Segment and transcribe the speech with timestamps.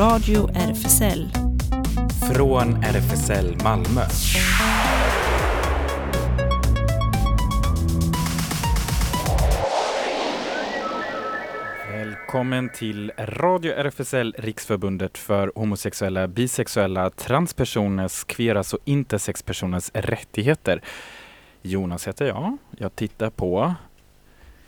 [0.00, 1.28] Radio RFSL.
[2.32, 4.00] Från RFSL Malmö.
[11.92, 20.82] Välkommen till Radio RFSL, Riksförbundet för homosexuella, bisexuella, transpersoners, kveras och intersexpersoners rättigheter.
[21.62, 22.56] Jonas heter jag.
[22.78, 23.74] Jag tittar på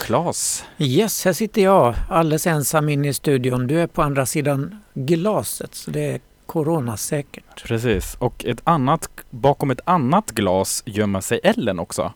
[0.02, 0.64] Klas.
[0.78, 3.66] Yes, här sitter jag alldeles ensam inne i studion.
[3.66, 7.64] Du är på andra sidan glaset, så det är coronasäkert.
[7.64, 12.12] Precis, och ett annat, bakom ett annat glas gömmer sig Ellen också.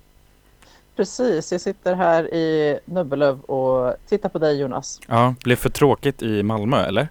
[0.96, 5.00] Precis, jag sitter här i Nubbelöv och tittar på dig Jonas.
[5.08, 7.08] Ja, blev för tråkigt i Malmö eller?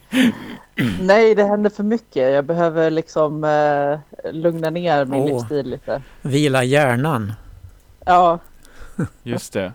[1.00, 2.32] Nej, det händer för mycket.
[2.32, 5.26] Jag behöver liksom eh, lugna ner min Åh.
[5.28, 6.02] livsstil lite.
[6.22, 7.32] Vila hjärnan.
[8.04, 8.38] Ja,
[9.22, 9.72] Just det.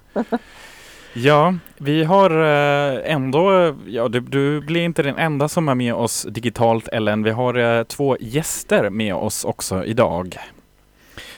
[1.13, 5.93] Ja, vi har eh, ändå, ja du, du blir inte den enda som är med
[5.93, 7.23] oss digitalt Ellen.
[7.23, 10.37] Vi har eh, två gäster med oss också idag.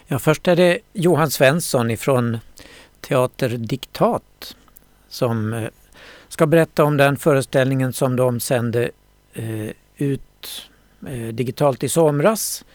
[0.08, 2.40] Ja, först är det Johan Svensson ifrån
[3.02, 4.56] Teater Diktat
[5.08, 5.70] som eh,
[6.28, 8.92] ska berätta om den föreställningen som de sände
[9.98, 10.70] ut
[11.32, 12.66] digitalt i somras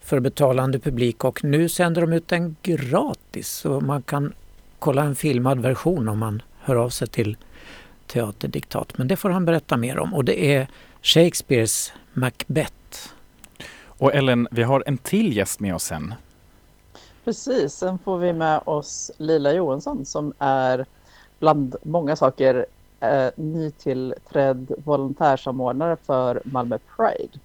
[0.00, 4.32] för betalande publik och nu sänder de ut den gratis så man kan
[4.84, 7.36] kolla en filmad version om man hör av sig till
[8.06, 8.98] Teater Diktat.
[8.98, 10.68] Men det får han berätta mer om och det är
[11.02, 13.08] Shakespeares Macbeth.
[13.86, 16.14] Och Ellen, vi har en till gäst med oss sen.
[17.24, 17.72] precis.
[17.72, 20.86] Sen får vi med oss Lila Johansson som är
[21.38, 22.66] bland många saker
[23.00, 27.38] eh, nytillträdd volontärsamordnare för Malmö Pride.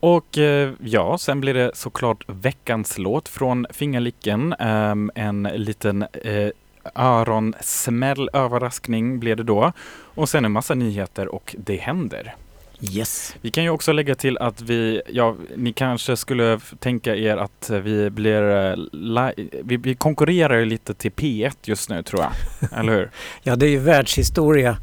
[0.00, 4.52] Och eh, ja, sen blir det såklart veckans låt från Fingerlicken.
[4.52, 6.50] Ehm, en liten eh,
[6.94, 9.72] öronsmäll överraskning blir det då.
[10.14, 12.34] Och sen en massa nyheter och det händer.
[12.80, 13.36] Yes.
[13.40, 17.70] Vi kan ju också lägga till att vi, ja, ni kanske skulle tänka er att
[17.70, 18.76] vi blir, eh,
[19.62, 22.32] vi, vi konkurrerar lite till P1 just nu tror jag.
[22.80, 23.10] Eller hur?
[23.42, 24.76] Ja, det är ju världshistoria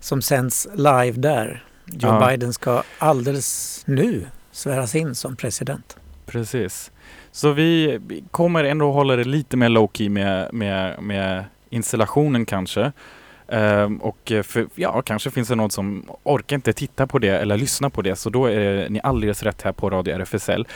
[0.00, 1.64] som sänds live där.
[1.86, 2.28] Joe Ja.
[2.28, 5.96] Biden ska alldeles nu sväras in som president.
[6.26, 6.90] Precis.
[7.30, 7.98] Så vi
[8.30, 12.92] kommer ändå hålla det lite mer low key med, med, med installationen kanske.
[13.48, 17.38] Ehm, och eh, för, ja, kanske finns det någon som orkar inte titta på det
[17.38, 18.16] eller lyssna på det.
[18.16, 20.66] Så då är ni alldeles rätt här på Radio RFSL.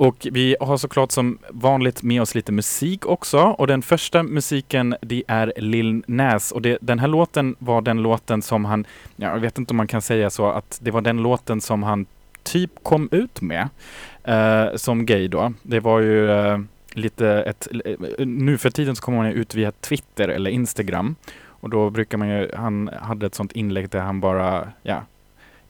[0.00, 3.38] Och vi har såklart som vanligt med oss lite musik också.
[3.38, 6.52] Och den första musiken det är Lil Nas.
[6.52, 8.84] Och det, den här låten var den låten som han,
[9.16, 11.82] ja, jag vet inte om man kan säga så, att det var den låten som
[11.82, 12.06] han
[12.42, 13.68] typ kom ut med
[14.24, 15.52] eh, som gay då.
[15.62, 16.58] Det var ju eh,
[16.92, 21.14] lite ett, eh, nu för tiden så kommer man ju ut via Twitter eller Instagram.
[21.46, 25.02] Och då brukar man ju, han hade ett sånt inlägg där han bara, ja,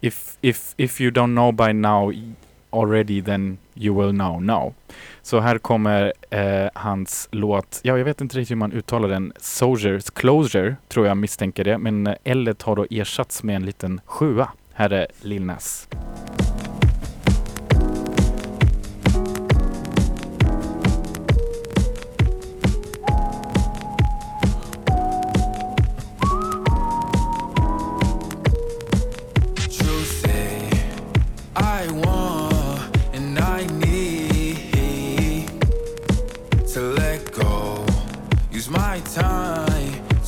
[0.01, 2.15] if, if, if you don't know by now
[2.71, 4.75] already then you will know now.
[5.23, 9.33] Så här kommer eh, hans låt, ja jag vet inte riktigt hur man uttalar den,
[9.37, 14.49] Soldiers Closure tror jag misstänker det, men L har då ersatts med en liten sjua.
[14.73, 15.89] Här är Lil Nas.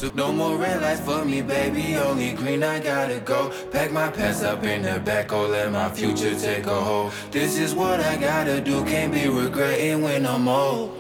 [0.02, 1.96] So no more red lights for me, baby.
[1.96, 3.52] Only green, I gotta go.
[3.70, 7.12] Pack my pants up in the back, oh, let my future take a hold.
[7.30, 10.90] This is what I gotta do, can't be regretting when I'm old.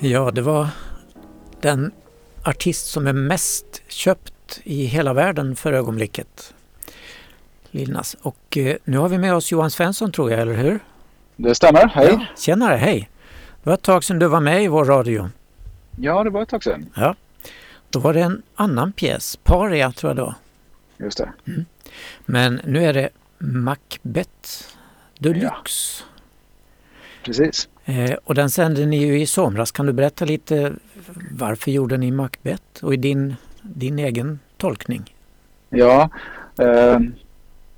[0.00, 0.68] Ja, det var
[1.60, 1.92] den
[2.42, 6.54] artist som är mest köpt i hela världen för ögonblicket.
[7.74, 8.16] Lil Nas.
[8.22, 10.78] Och eh, nu har vi med oss Johan Svensson tror jag, eller hur?
[11.36, 12.08] Det stämmer, hej.
[12.10, 12.26] Ja.
[12.36, 13.10] Tjenare, hej!
[13.62, 15.30] Det var ett tag sedan du var med i vår radio.
[15.96, 16.90] Ja, det var ett tag sedan.
[17.90, 20.34] Då var det en annan pjäs, Paria tror jag då.
[20.98, 21.32] Just det.
[22.26, 23.08] Men nu är det
[23.38, 24.64] Macbeth
[25.18, 26.04] Deluxe.
[27.24, 27.68] Precis.
[27.84, 29.70] Eh, och den sände ni ju i somras.
[29.70, 30.72] Kan du berätta lite
[31.30, 35.14] varför gjorde ni Macbeth och i din, din egen tolkning?
[35.68, 36.10] Ja,
[36.58, 36.98] eh,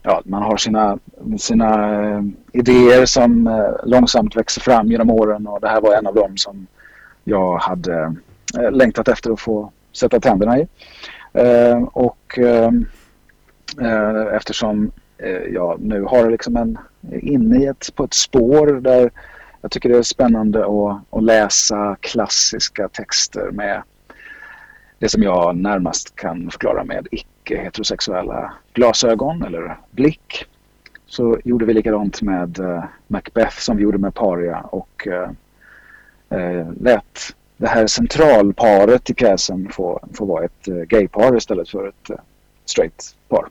[0.05, 0.99] ja man har sina,
[1.39, 2.23] sina eh,
[2.53, 6.37] idéer som eh, långsamt växer fram genom åren och det här var en av dem
[6.37, 6.67] som
[7.25, 8.15] jag hade
[8.59, 10.67] eh, längtat efter att få sätta tänderna i.
[11.93, 12.39] Och
[14.33, 14.91] eftersom
[15.49, 16.79] jag nu har liksom en,
[17.13, 19.11] inne i ett, på ett spår där
[19.61, 23.83] jag tycker det är spännande att, att läsa klassiska texter med
[24.99, 30.47] det som jag närmast kan förklara med icke-heterosexuella glasögon eller blick.
[31.07, 35.31] Så gjorde vi likadant med uh, Macbeth som vi gjorde med Paria och uh,
[36.39, 42.11] uh, lät det här centralparet i pjäsen få, få vara ett gaypar istället för ett
[42.65, 43.49] straight par.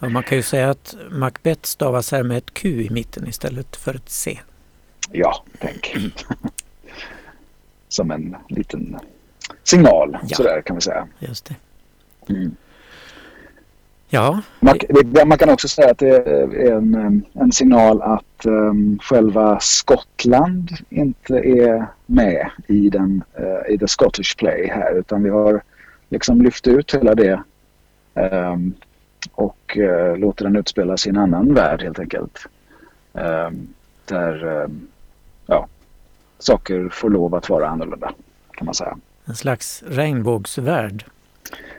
[0.00, 3.76] Ja, man kan ju säga att Macbeth stavas här med ett Q i mitten istället
[3.76, 4.40] för ett C.
[5.12, 5.96] Ja, tänk.
[7.88, 8.98] Som en liten
[9.64, 10.36] signal, Ja.
[10.36, 11.08] sådär kan vi säga.
[11.18, 11.54] Just det.
[12.32, 12.56] Mm.
[14.08, 18.98] Ja, Man, det, man kan också säga att det är en, en signal att um,
[19.02, 25.30] själva Skottland inte är med i, den, uh, i The Scottish Play här utan vi
[25.30, 25.62] har
[26.08, 27.42] liksom lyft ut hela det
[28.14, 28.74] um,
[29.32, 32.46] och uh, låter den utspela sig i en annan värld helt enkelt.
[33.12, 33.68] Um,
[34.04, 34.68] där
[35.46, 35.66] ja,
[36.38, 38.12] saker får lov att vara annorlunda
[38.50, 38.98] kan man säga.
[39.24, 41.04] En slags regnbågsvärld.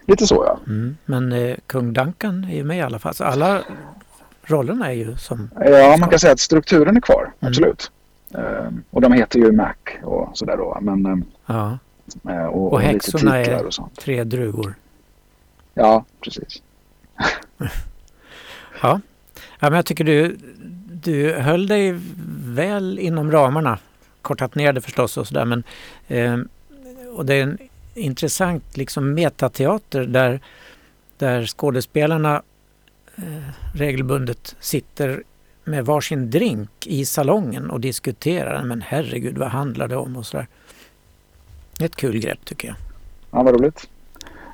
[0.08, 0.60] Lite så ja.
[0.68, 0.98] Mm.
[1.06, 3.14] Men eh, kung Duncan är ju med i alla fall.
[3.14, 3.62] Så alla
[4.46, 5.50] rollerna är ju som...
[5.60, 7.50] Ja, man kan säga att strukturen är kvar, Mm.
[7.52, 7.92] absolut.
[8.38, 9.74] Ehm, och de heter ju Mac
[10.04, 10.78] och sådär då.
[10.82, 11.78] Men, ehm, Ja,
[12.30, 14.76] eh, och, Och lite häxorna är- och tre drugor.
[15.74, 16.62] Ja, precis.
[18.82, 19.00] Ja.
[19.60, 20.38] ja men jag tycker du,
[21.04, 22.00] du höll dig
[22.46, 23.80] väl inom ramarna.
[24.22, 25.64] Kortat ner det förstås och sådär men
[26.08, 26.38] eh,
[27.16, 27.58] och det är en
[27.94, 30.40] intressant liksom metateater där,
[31.18, 32.42] där skådespelarna
[33.16, 35.24] eh, regelbundet sitter
[35.64, 38.64] med varsin drink i salongen och diskuterar.
[38.64, 40.48] Men herregud, vad handlar det om och sådär.
[41.80, 42.78] Ett kul grepp tycker jag.
[43.32, 43.90] Ja, vad roligt.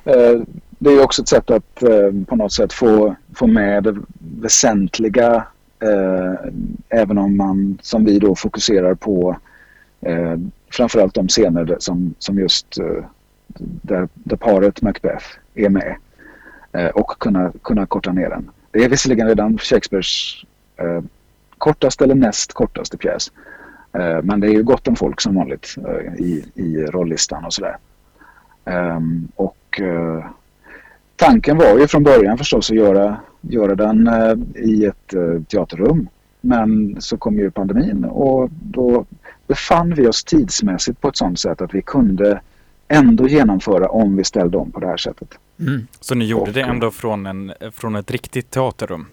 [0.04, 0.40] Eh,
[0.78, 5.46] det är också ett sätt att eh, på något sätt få, få med det väsentliga
[5.82, 6.34] eh,
[6.88, 9.36] även om man som vi då fokuserar på
[10.00, 10.36] eh,
[10.70, 13.04] framförallt de scener som, som just eh,
[13.82, 15.96] där, där paret Macbeth är med
[16.72, 18.50] eh, och kunna, kunna korta ner den.
[18.70, 20.34] Det är visserligen redan Shakespeares
[20.76, 21.02] eh,
[21.58, 23.32] kortaste eller näst kortaste pjäs.
[23.92, 27.52] Eh, men det är ju gott om folk som vanligt eh, i, i rollistan och
[27.52, 27.76] sådär.
[28.64, 30.24] Ehm, och eh,
[31.16, 34.10] tanken var ju från början förstås att göra, göra den
[34.54, 35.14] i ett
[35.48, 36.08] teaterrum.
[36.40, 39.04] Men så kom ju pandemin och då
[39.50, 42.40] befann vi oss tidsmässigt på ett sådant sätt att vi kunde
[42.88, 45.28] ändå genomföra om vi ställde om på det här sättet.
[45.60, 45.86] Mm.
[46.00, 49.06] Så ni gjorde Och- det ändå från, en, från ett riktigt teaterrum?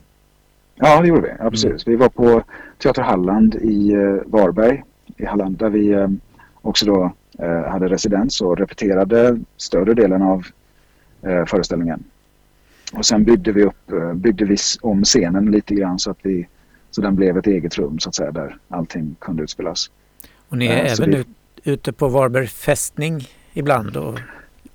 [0.75, 1.33] Ja, det gjorde vi.
[1.39, 1.87] Ja, precis.
[1.87, 2.43] Vi var på
[2.77, 4.83] Teater Halland i eh, Varberg
[5.17, 6.07] i Halland där vi eh,
[6.61, 10.45] också då eh, hade residens och repeterade större delen av
[11.21, 12.03] eh, föreställningen.
[12.93, 16.47] Och sen byggde vi, upp, eh, byggde vi om scenen lite grann så att vi
[16.91, 19.91] så den blev ett eget rum så att säga där allting kunde utspelas.
[20.49, 21.27] Och ni är Ja, även vi- ut,
[21.63, 24.19] ute på Varberg fästning ibland och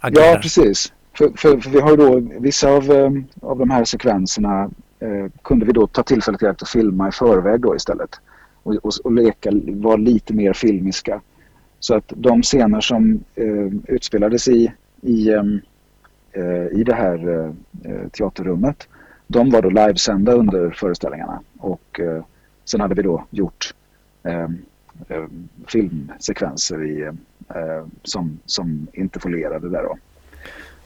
[0.00, 0.26] agerar.
[0.26, 0.92] Ja, precis.
[1.19, 3.10] För, för, för vi har då vissa av, eh,
[3.42, 4.70] av de här sekvenserna
[5.00, 8.20] eh, kunde vi då ta tillfället i akt att filma i förväg då istället.
[8.62, 11.20] Och, och, och leka, vara lite mer filmiska.
[11.80, 15.60] Så att de scener som eh, utspelades i, i, ehm,
[16.32, 17.50] eh, i det här eh,
[17.92, 18.88] eh, teaterrummet
[19.26, 21.41] de var då livesända under föreställningarna.
[21.58, 22.24] Och eh,
[22.64, 23.74] sen hade vi då gjort
[24.22, 24.48] eh, eh,
[25.67, 27.03] filmsekvenser i,
[27.49, 29.99] eh, som, som interfolerade där då.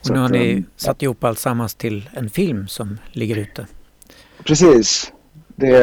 [0.00, 3.36] Och Så nu har att, ni ehm, satt ihop alltsammans till en film som ligger
[3.36, 3.66] ute.
[4.44, 5.12] Precis.
[5.46, 5.76] Det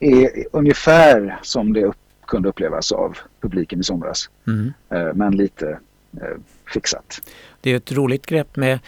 [0.00, 4.30] är ungefär som det upp, kunde upplevas av publiken i somras.
[4.46, 4.72] Mm.
[4.90, 5.78] Eh, men lite
[6.12, 6.36] eh,
[6.72, 7.20] fixat.
[7.60, 8.78] Det är ett roligt grepp med,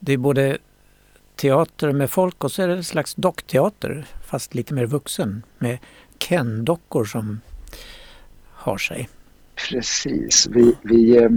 [0.00, 0.58] det är både
[1.36, 5.78] teater med folk och så är det en slags dockteater fast lite mer vuxen med
[6.18, 7.40] Ken-dockor som
[8.66, 9.08] har sig.
[9.70, 10.48] Precis.
[10.50, 11.30] Vi, vi, eh,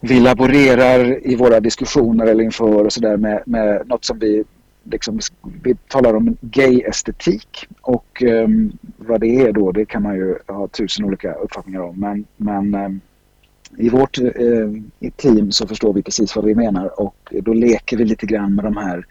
[0.00, 4.44] vi laborerar i våra diskussioner eller inför och sådär med, med något som vi
[4.90, 5.18] liksom,
[5.62, 10.68] vi talar om gay-estetik och um, vad det är då det kan man ju ha
[10.68, 13.00] tusen olika uppfattningar om men, men um,
[13.76, 17.96] i vårt uh, i team så förstår vi precis vad vi menar och då leker
[17.96, 19.06] vi lite grann med de här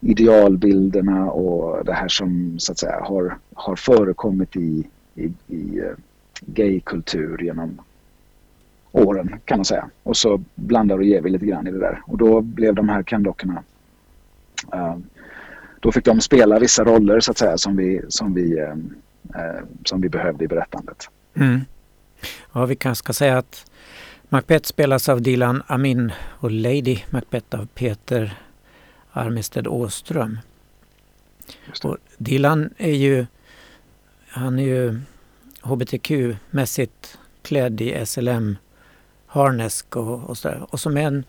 [0.00, 5.92] idealbilderna och det här som så att säga har, har förekommit i, i, i eh,
[6.40, 7.80] gaykultur genom
[8.92, 9.90] åren kan man säga.
[10.02, 12.02] Och så blandar och ger vi lite grann i det där.
[12.06, 13.62] Och då blev de här Ken-dockorna
[14.72, 14.96] eh,
[15.80, 18.70] då fick de spela vissa roller så att säga som vi, som vi, eh,
[19.42, 21.08] eh, som vi behövde i berättandet.
[21.34, 21.60] Mm.
[22.52, 23.70] Ja, vi kanske ska säga att
[24.28, 28.38] Macbeth spelas av Dilan Amin och Lady Macbeth av Peter
[29.12, 30.38] Armisted Åström.
[31.84, 33.26] Och Dylan är ju,
[34.28, 35.00] han är ju
[35.68, 38.56] hbtq-mässigt klädd i SLM
[39.26, 40.66] harnesk och, och sådär.
[40.70, 41.24] Och som en,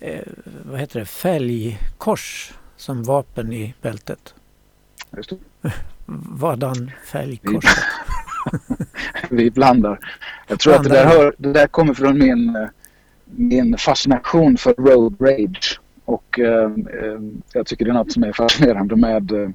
[0.00, 0.20] eh,
[0.64, 4.34] vad heter det, fälgkors som vapen i bältet.
[5.16, 5.36] Just det.
[6.06, 7.84] Vadan fälgkorset?
[9.30, 9.98] Vi blandar.
[10.48, 11.22] Jag tror att det där, Blandar.
[11.24, 12.68] hör, det där kommer från min,
[13.24, 15.80] min fascination för road rage.
[16.04, 17.20] Och eh, eh,
[17.52, 19.50] jag tycker det är något som är fascinerande med eh,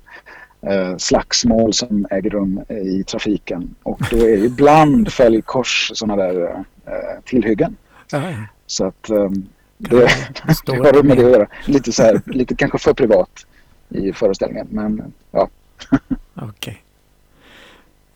[0.98, 3.76] slagsmål som äger rum i trafiken.
[3.84, 7.76] Och då är ibland fälgkors sådana där eh, tillhyggen.
[8.68, 9.30] Så att eh,
[9.78, 10.10] det,
[10.66, 11.48] det har med det att göra.
[11.66, 13.46] Lite, så här, lite kanske för privat
[13.90, 14.68] i föreställningen.
[14.72, 15.50] Men ja,
[16.34, 16.84] Okej.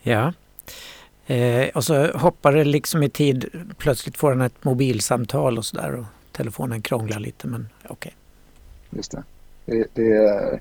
[0.01, 0.33] Ja.
[1.27, 3.45] Eh, och så hoppar det liksom i tid.
[3.77, 8.13] Plötsligt får han ett mobilsamtal och sådär och telefonen krånglar lite men okej.
[8.89, 9.23] just det.
[9.65, 10.59] Det, det, är-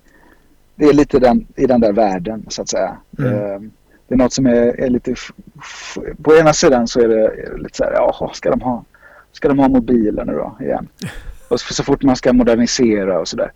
[0.80, 2.96] det är lite den, i den där världen så att säga.
[3.18, 3.34] Mm.
[3.34, 3.60] Eh,
[4.08, 5.14] Det är något som är, är lite...
[6.22, 8.84] På ena sidan så är det är det lite så här, jaha, ska de ha,
[9.32, 10.88] ska de ha mobiler nu då igen?
[11.48, 13.52] Och så, så fort man ska modernisera och sådär.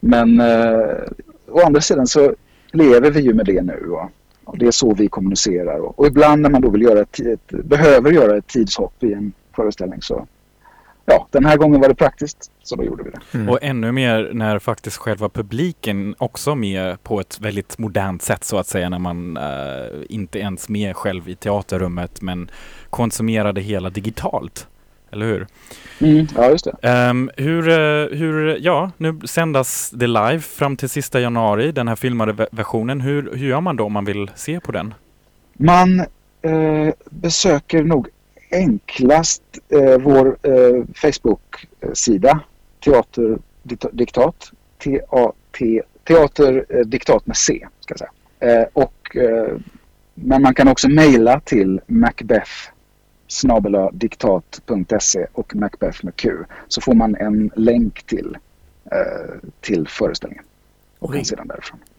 [0.00, 0.96] Men eh,
[1.48, 2.34] å andra sidan så
[2.72, 3.90] lever vi ju med det nu.
[3.90, 4.10] Och,
[4.44, 5.78] och det är så vi kommunicerar.
[5.78, 9.12] Och, och ibland när man då vill göra ett, ett, behöver göra ett tidshopp i
[9.12, 10.26] en föreställning så
[11.08, 13.38] ja, den här gången var det praktiskt så då gjorde vi det.
[13.38, 13.48] Mm.
[13.48, 18.58] Och ännu mer när faktiskt själva publiken också med på ett väldigt modernt sätt så
[18.58, 22.50] att säga när man eh, inte ens med själv i teaterrummet men
[22.90, 24.66] konsumerar det hela digitalt.
[25.10, 25.46] Eller hur?
[26.36, 26.88] Ja, just det.
[26.88, 31.96] Ehm, hur, eh, hur, ja, nu sändas det live fram till sista januari, den här
[31.96, 33.00] filmade ve- versionen.
[33.00, 34.94] Hur, hur gör man då om man vill se på den?
[35.52, 36.00] Man
[36.42, 38.08] eh, besöker nog
[38.50, 42.40] enklast eh, vår eh, Facebook-sida
[42.84, 44.52] Teaterdiktat.
[44.84, 48.10] T-A-T, Teaterdiktat med C ska säga.
[48.40, 49.56] Eh, och, eh,
[50.14, 52.50] men man kan också mejla till macbeth
[53.92, 56.30] diktat.se och Macbeth med Q.
[56.68, 58.36] Så får man en länk till,
[58.90, 60.44] eh, till föreställningen
[60.98, 61.24] och kan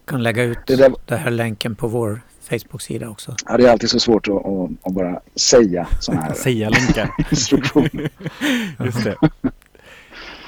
[0.06, 3.36] kan lägga ut Det där- den här länken på vår Facebook-sida också.
[3.46, 7.12] Ja, det är alltid så svårt att, att, att bara säga sådana här Säga länkar.
[7.32, 8.10] instruktioner.
[8.86, 9.15] Just det.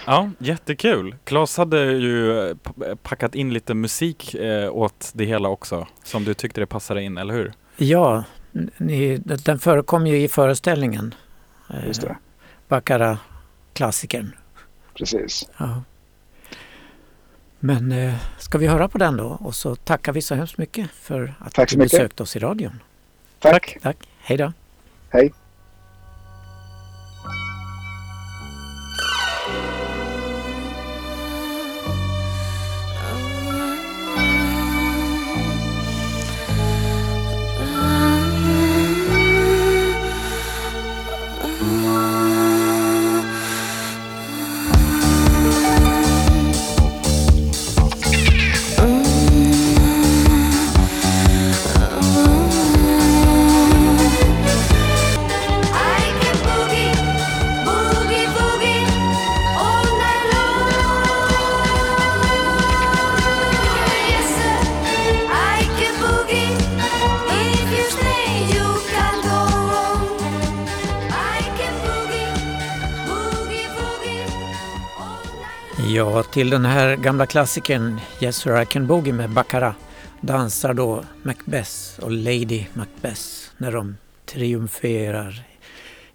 [0.05, 1.15] Ja, jättekul.
[1.24, 2.55] Claes hade ju eh,
[3.03, 7.17] packat in lite musik eh, åt det hela också, som du tyckte det passade in,
[7.17, 7.53] eller hur?
[7.77, 8.24] Ja,
[8.77, 11.15] ni, den förekom ju i föreställningen.
[11.70, 12.17] Eh, Just det,
[12.67, 14.36] Baccarat-klassikern.
[14.98, 15.50] precis.
[15.58, 15.84] Ja.
[17.63, 19.25] Men eh, ska vi höra på den då?
[19.25, 21.91] Och så tackar vi så hemskt mycket för att Tack så du mycket.
[21.91, 22.80] besökte oss i radion.
[23.39, 23.77] Tack.
[23.82, 24.53] Tack, hej då.
[25.10, 25.34] Hej.
[76.32, 79.76] Till den här gamla klassikern Yes Sir I Can Boogie med Baccarat
[80.22, 81.72] dansar då Macbeth
[82.02, 83.22] och Lady Macbeth
[83.58, 85.44] när de triumferar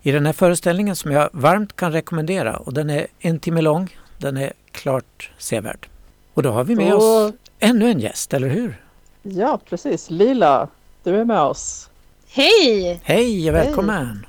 [0.03, 3.97] i den här föreställningen som jag varmt kan rekommendera och den är en timme lång.
[4.19, 5.89] Den är klart sevärd.
[6.35, 6.97] Och då har vi med Då-
[7.27, 8.83] oss ännu en gäst, eller hur?
[9.23, 10.11] Ja, precis.
[10.11, 10.69] Lila,
[11.03, 11.91] du är med oss.
[12.29, 13.01] Hej!
[13.03, 14.27] Hej och välkommen!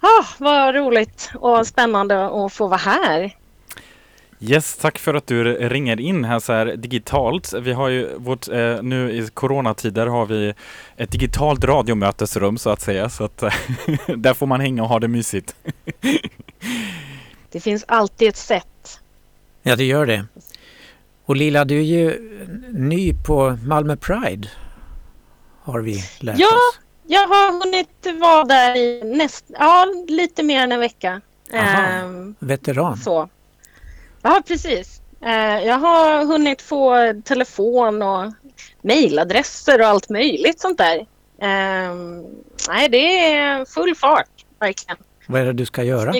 [0.00, 3.36] Ah, vad roligt och spännande att få vara här.
[4.40, 7.52] Yes, tack för att du ringer in här så här digitalt.
[7.52, 10.54] Vi har ju vårt, eh, nu i coronatider har vi
[10.96, 13.38] ett digitalt radiomötesrum så att säga, så att
[14.16, 15.56] där får man hänga och ha det mysigt.
[17.50, 19.00] Det finns alltid ett sätt.
[19.62, 20.24] Ja, det gör det.
[21.24, 22.18] Och Lila, du är ju
[22.72, 24.48] ny på Malmö Pride.
[25.62, 26.46] Har vi lärt Ja.
[26.46, 26.80] oss.
[27.06, 31.20] Jag har hunnit vara där i näst, ja, lite mer än en vecka.
[31.54, 31.82] Aha.
[31.82, 32.96] Ehm, Veteran.
[32.96, 33.28] så.
[34.26, 35.00] Ja, precis.
[35.26, 38.32] Eh, jag har hunnit få telefon och
[38.82, 41.06] mejladresser och allt möjligt sånt där.
[41.40, 42.24] Ehm,
[42.68, 44.28] nej, det är full fart,
[44.60, 44.96] verkligen.
[45.26, 46.14] Vad är det du ska göra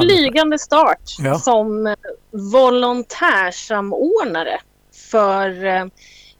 [0.00, 1.38] flygande start Ja.
[1.38, 1.94] som
[2.30, 4.60] volontärsamordnare
[5.10, 5.84] för eh,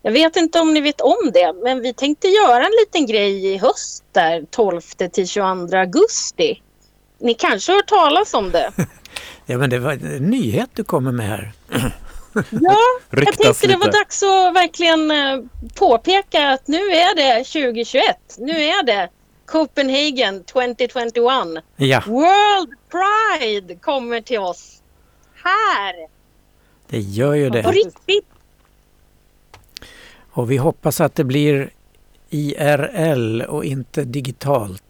[0.02, 3.47] Jag vet inte om ni vet om det, men vi tänkte göra en liten grej
[3.47, 4.80] i höst där 12
[5.12, 6.62] till 22 augusti.
[7.18, 8.73] Ni kanske har hört talas om det?
[9.46, 11.52] Ja, men det var en nyhet du kommer med här.
[12.50, 12.76] Ja,
[13.11, 15.38] jag tänkte det var dags att verkligen eh,
[15.75, 18.04] påpeka att nu är det 2021.
[18.38, 19.08] Nu är det
[19.46, 21.14] Copenhagen 2021.
[21.76, 24.82] Ja, World Pride kommer till oss
[25.44, 26.16] här
[26.88, 27.62] det gör ju på det.
[27.62, 28.26] riktigt.
[30.30, 31.70] Och vi hoppas att det blir
[32.30, 34.82] IRL och inte digitalt.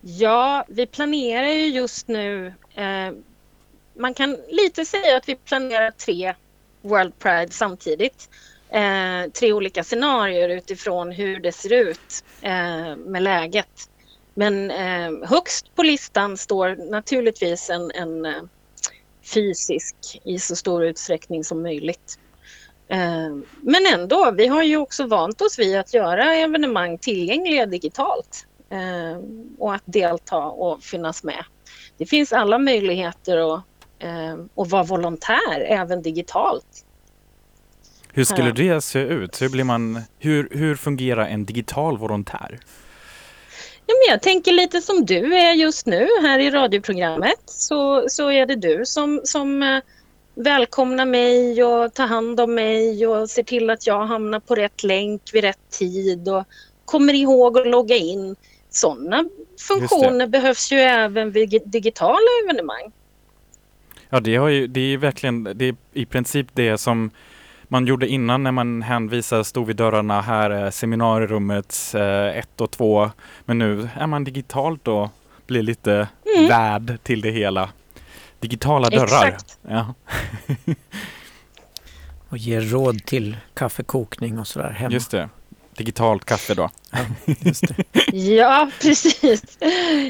[0.00, 2.54] Ja, vi planerar ju just nu.
[2.74, 3.12] Eh,
[3.94, 6.34] man kan lite säga att vi planerar tre
[6.82, 8.30] World Pride samtidigt.
[8.70, 13.90] Eh, tre olika scenarier utifrån hur det ser ut eh, med läget.
[14.34, 18.42] Men eh, högst på listan står naturligtvis en, en eh,
[19.34, 22.18] fysisk i så stor utsträckning som möjligt.
[22.88, 28.46] Eh, Men ändå, vi har ju också vant oss vid att göra evenemang tillgängliga digitalt
[29.58, 31.44] och att delta och finnas med.
[31.98, 33.64] Det finns alla möjligheter att,
[33.98, 36.84] eh, att vara volontär även digitalt.
[38.12, 38.74] Hur skulle Ja.
[38.74, 39.42] det se ut?
[39.42, 42.58] Hur, blir man, hur, hur fungerar en digital volontär?
[43.86, 48.30] Ja, men jag tänker lite som du är just nu här i radioprogrammet så, så
[48.30, 49.78] är det du som, som eh,
[50.34, 54.82] välkomnar mig och tar hand om mig och ser till att jag hamnar på rätt
[54.82, 56.44] länk vid rätt tid och
[56.84, 58.36] kommer ihåg att logga in.
[58.70, 59.24] Sådana
[59.68, 62.92] funktioner behövs ju även vid digitala evenemang.
[64.08, 67.10] Ja, det, har ju, det är verkligen det är i princip det som
[67.68, 71.94] man gjorde innan när man hänvisade, stod vid dörrarna, här är seminarierummet
[72.34, 73.10] 1 och 2.
[73.44, 75.08] Men nu är man digitalt och
[75.46, 76.48] blir lite Mm.
[76.48, 77.70] värd till det hela.
[78.40, 79.04] Digitala dörrar.
[79.26, 79.58] Exakt.
[79.68, 79.94] Ja,
[82.28, 84.92] Och ger råd till kaffekokning och sådär hemma.
[84.92, 85.28] just det.
[85.76, 86.70] Digitalt kaffe då.
[87.26, 87.84] Just det.
[88.12, 89.58] Ja, precis.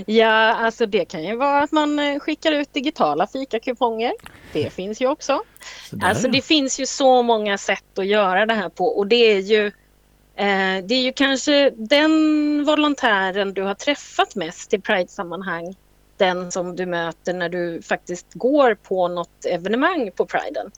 [0.06, 4.12] Ja, alltså det kan ju vara att man eh, skickar ut digitala fikakuponger.
[4.52, 5.42] Det finns ju också.
[5.90, 9.16] Sådär, Alltså det finns ju så många sätt att göra det här på och det
[9.16, 9.66] är ju
[10.36, 15.74] eh, det är ju kanske den volontären du har träffat mest i Pride-sammanhang.
[16.16, 20.70] Den som du möter när du faktiskt går på något evenemang på Priden.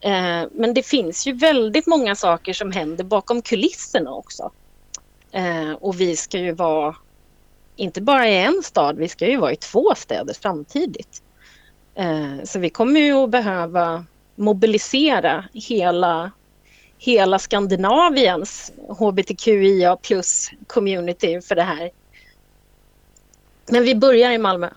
[0.00, 4.50] Eh, men det finns ju väldigt många saker som händer bakom kulisserna också.
[5.32, 6.96] Eh, och vi ska ju vara,
[7.76, 11.22] inte bara i en stad, vi ska ju vara i två städer samtidigt.
[11.94, 16.30] Eh, så vi kommer ju att behöva mobilisera hela,
[16.98, 21.90] hela Skandinaviens hbtqia plus community för det här.
[23.70, 24.68] Men vi börjar i Malmö.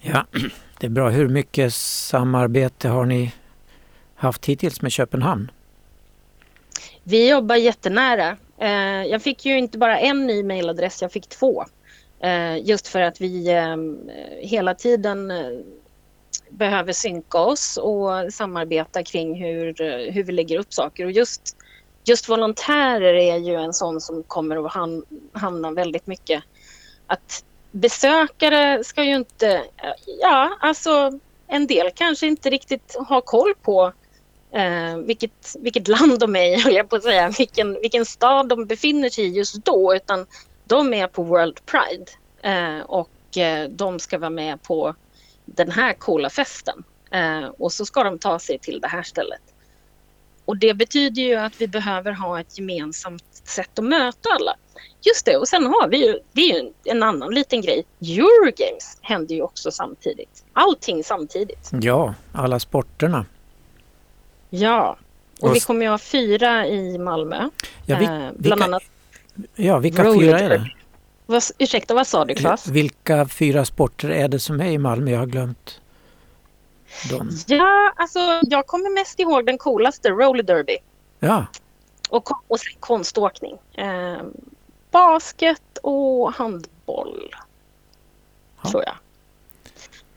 [0.00, 0.26] ja,
[0.80, 1.10] det är bra.
[1.10, 3.32] Hur mycket samarbete har ni
[4.24, 5.50] haft hittills med Köpenhamn?
[7.02, 8.36] Vi jobbar jättenära.
[8.58, 11.64] Eh, jag fick ju inte bara en ny mailadress, jag fick två.
[12.20, 14.10] Eh, just för att vi ehm,
[14.40, 15.58] hela tiden eh,
[16.50, 19.74] behöver synka oss och samarbeta kring hur,
[20.12, 21.04] hur vi lägger upp saker.
[21.04, 21.56] Och just,
[22.04, 26.42] just volontärer är ju en sån som kommer att hamna väldigt mycket.
[27.06, 29.62] Att besökare ska ju inte...
[30.20, 33.92] Ja, alltså en del kanske inte riktigt har koll på
[34.54, 38.48] eh, vilket, vilket land de är i, höll jag på att säga, vilken, vilken stad
[38.48, 40.26] de befinner sig i just då, utan
[40.64, 42.10] de är på World Pride
[42.42, 44.94] eh, och eh, de ska vara med på
[45.44, 49.40] den här coola festen eh, och så ska de ta sig till det här stället.
[50.44, 54.56] Och det betyder ju att vi behöver ha ett gemensamt sätt att möta alla.
[55.00, 58.98] Just det, och sen har vi ju, det är ju en annan liten grej, Eurogames
[59.00, 60.44] händer ju också samtidigt.
[60.52, 61.70] Allting samtidigt.
[61.72, 63.26] Ja, alla sporterna.
[64.54, 64.96] Ja,
[65.40, 67.48] och Och vi kommer ju ha fyra i Malmö.
[67.86, 68.82] Ja, vi, eh, bland vilka, annat
[69.54, 70.70] ja, vilka roller fyra är det?
[71.26, 72.66] Vad, ursäkta, vad sa du Claes?
[72.68, 75.10] Vilka fyra sporter är det som är i Malmö?
[75.10, 75.80] Jag har glömt
[77.10, 77.30] dem.
[77.46, 80.76] Ja, alltså jag kommer mest ihåg den coolaste, roller derby.
[81.18, 81.46] Ja,
[82.10, 83.56] Och, och sen konståkning.
[83.74, 84.22] Eh,
[84.90, 87.34] basket och handboll.
[88.62, 88.70] Ja.
[88.70, 88.94] Tror jag.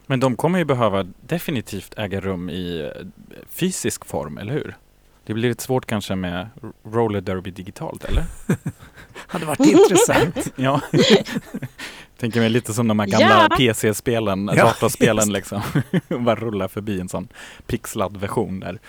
[0.10, 3.06] Men de kommer ju behöva definitivt äga rum i eh,
[3.50, 4.78] fysisk form, eller hur?
[5.26, 6.50] Det blir lite svårt kanske med
[6.84, 8.24] roller derby digitalt, eller?
[9.28, 10.54] hade varit intressant.
[10.56, 10.82] Ja.
[12.20, 13.56] Tänker mig lite som de här gamla Ja.
[13.58, 15.62] PC-spelen, Ja, datorspelen liksom.
[16.10, 17.28] Och Bara rulla förbi en sån
[17.65, 18.80] pixlad version där.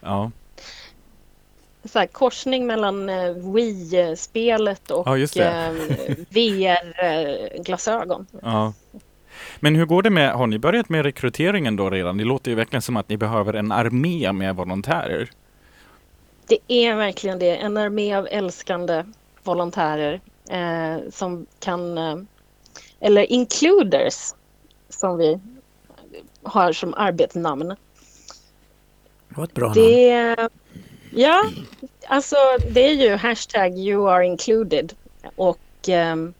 [0.00, 0.30] Ja,
[1.84, 5.72] Så här, korsning mellan eh, Wii-spelet och Ja, eh,
[6.30, 8.26] VR-glasögon.
[8.42, 8.72] ja.
[9.60, 12.18] Men hur går det med, har ni börjat med rekryteringen då redan?
[12.18, 15.30] Det låter ju verkligen som att ni behöver en armé med volontärer.
[16.46, 17.56] Det är verkligen det.
[17.56, 19.04] En armé av älskande
[19.42, 22.16] volontärer eh, som kan, eh,
[23.00, 24.34] eller includers
[24.88, 25.40] som vi
[26.42, 27.68] har som arbetsnamn.
[29.28, 29.80] Det var ett bra namn.
[29.80, 30.36] Det,
[31.10, 31.44] ja,
[32.06, 32.36] alltså
[32.70, 34.94] det är ju hashtag you are included
[35.36, 36.34] och ehm,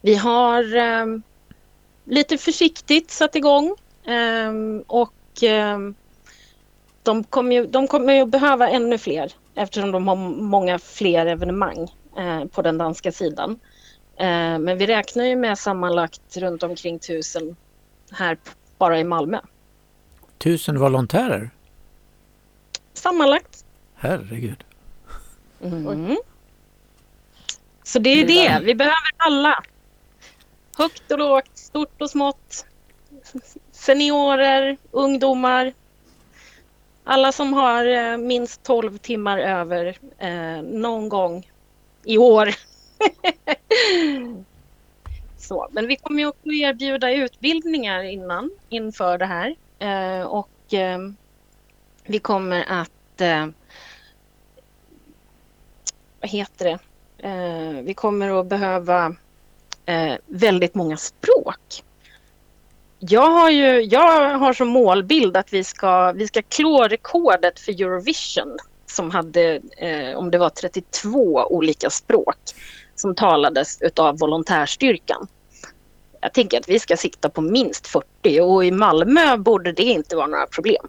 [0.00, 1.22] vi har ehm,
[2.06, 5.94] lite försiktigt satt igång ehm, och ehm,
[7.02, 11.88] de kommer ju, de kommer ju behöva ännu fler eftersom de har många fler evenemang
[12.18, 13.60] eh, på den danska sidan.
[14.16, 17.56] Eh, men vi räknar ju med sammanlagt runt omkring tusen
[18.10, 18.38] här
[18.78, 19.40] bara i Malmö.
[20.38, 21.50] Tusen volontärer?
[22.92, 23.64] Sammanlagt.
[23.94, 24.64] Herregud.
[25.62, 26.16] Mm.
[27.82, 28.60] Så det är det.
[28.64, 29.62] Vi behöver alla.
[30.78, 32.66] Högt och lågt, stort och smått.
[33.72, 35.72] Seniorer, ungdomar.
[37.04, 41.50] Alla som har eh, minst 12 timmar över eh, någon gång
[42.04, 42.48] i år.
[45.38, 49.56] Så, men vi kommer ju också erbjuda utbildningar innan, inför det här.
[49.78, 50.98] Eh, och eh,
[52.04, 53.46] vi kommer att eh,
[56.20, 56.78] vad heter det?
[57.28, 59.16] Eh, vi kommer att behöva
[59.86, 61.82] eh, väldigt många språk.
[62.98, 67.72] Jag har ju jag har som målbild att vi ska, vi ska klå rekordet för
[67.72, 72.36] Eurovision som hade, eh, om det var 32 olika språk
[72.94, 75.28] som talades utav volontärstyrkan.
[76.20, 80.16] Jag tänker att vi ska sikta på minst 40 och i Malmö borde det inte
[80.16, 80.88] vara några problem.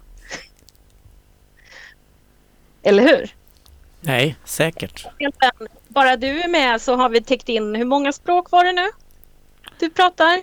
[2.82, 3.37] Eller hur?
[4.00, 5.06] Nej, säkert.
[5.88, 8.86] Bara du är med så har vi täckt in, hur många språk var det nu?
[9.78, 10.40] Du pratar?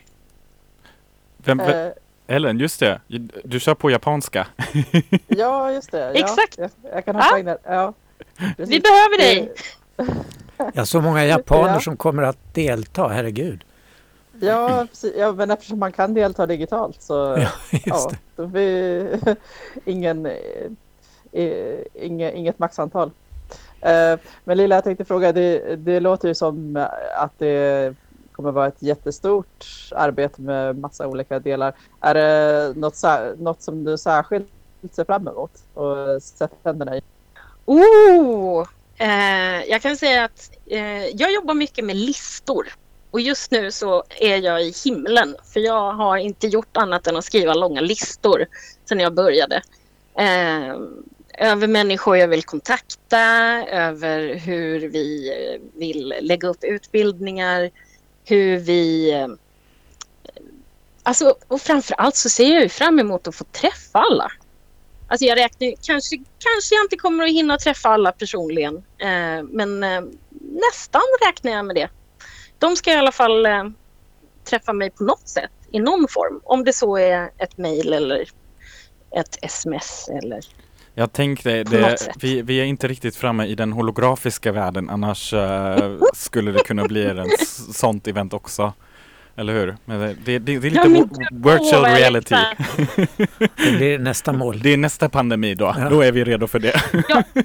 [1.38, 1.92] Vem, vem, Eh,
[2.28, 3.02] Ellen, just det.
[3.44, 4.48] Du kör på japanska.
[5.28, 6.00] ja, just det.
[6.00, 6.58] Ja, Exakt.
[6.58, 7.22] Jag, jag kan Ja.
[7.24, 7.58] hoppa in där.
[7.64, 7.94] Ja,
[8.58, 9.54] Vi behöver dig!
[10.74, 11.80] Ja, så många japaner Ja.
[11.80, 13.64] som kommer att delta, herregud.
[14.40, 15.14] Ja, precis.
[15.18, 18.18] ja, men eftersom man kan delta digitalt så Ja, just ja, det.
[18.36, 19.20] då blir
[19.86, 20.34] ingen, eh,
[21.32, 23.12] eh, inge, inget maxantal.
[23.86, 27.96] Eh, men Lilla, jag tänkte fråga, det, det låter ju som att det
[28.32, 31.74] kommer vara ett jättestort arbete med massa olika delar.
[32.02, 32.96] Är det något,
[33.38, 34.48] något som du särskilt
[34.92, 37.02] ser fram emot och sätter tänderna i?
[37.66, 38.68] Oh!
[38.98, 42.68] Eh, jag kan säga att eh, jag jobbar mycket med listor.
[43.12, 45.36] Och just nu så är jag i himlen.
[45.54, 48.46] För jag har inte gjort annat än att skriva långa listor
[48.86, 49.62] sedan jag började.
[50.18, 50.76] Eh,
[51.38, 53.20] över människor jag vill kontakta,
[53.68, 55.32] över hur vi
[55.76, 57.72] vill lägga upp utbildningar,
[58.26, 59.12] hur vi...
[59.12, 59.28] Eh,
[61.04, 64.32] alltså, och framför allt så ser jag ju fram emot att få träffa alla.
[65.08, 68.76] Alltså jag räknar kanske, kanske jag inte kommer att hinna träffa alla personligen.
[68.98, 70.02] Eh, men eh,
[70.42, 71.90] nästan räknar jag med det.
[72.60, 73.64] De ska i alla fall eh,
[74.44, 76.42] träffa mig på något sätt, i någon form.
[76.44, 78.30] Om det så är ett mejl eller
[79.12, 80.46] ett sms eller...
[80.98, 85.96] Jag tänkte, det, vi, vi är inte riktigt framme i den holografiska världen, annars eh,
[86.14, 87.06] skulle det kunna bli
[87.40, 88.74] s- sånt event också.
[89.38, 89.78] Eller hur?
[89.86, 92.36] Men det, det, det, är lite virtual jag reality.
[93.38, 94.60] Det blir nästa mål.
[94.60, 95.76] Det är nästa pandemi då.
[95.78, 95.90] Ja.
[95.90, 96.82] Då är vi redo för det.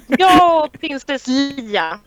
[0.07, 1.99] Ja, Princess Lia.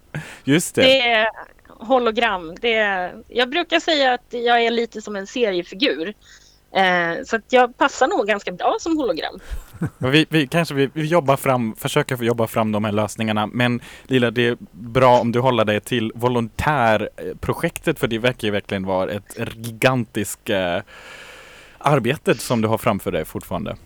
[0.45, 0.83] Just det.
[0.83, 1.29] Det är
[1.69, 2.55] hologram.
[2.61, 6.15] Det är, jag brukar säga att jag är lite som en seriefigur.
[6.77, 9.41] Eh, så att jag passar nog ganska bra som hologram.
[9.99, 13.47] Vi, vi kanske vi, vi jobbar fram, försöker jobba fram de här lösningarna.
[13.47, 18.53] Men Lila, det är bra om du håller dig till volontärprojektet för det verkar ju
[18.53, 20.79] verkligen vara ett gigantiskt eh,
[21.79, 23.77] arbete som du har framför dig fortfarande.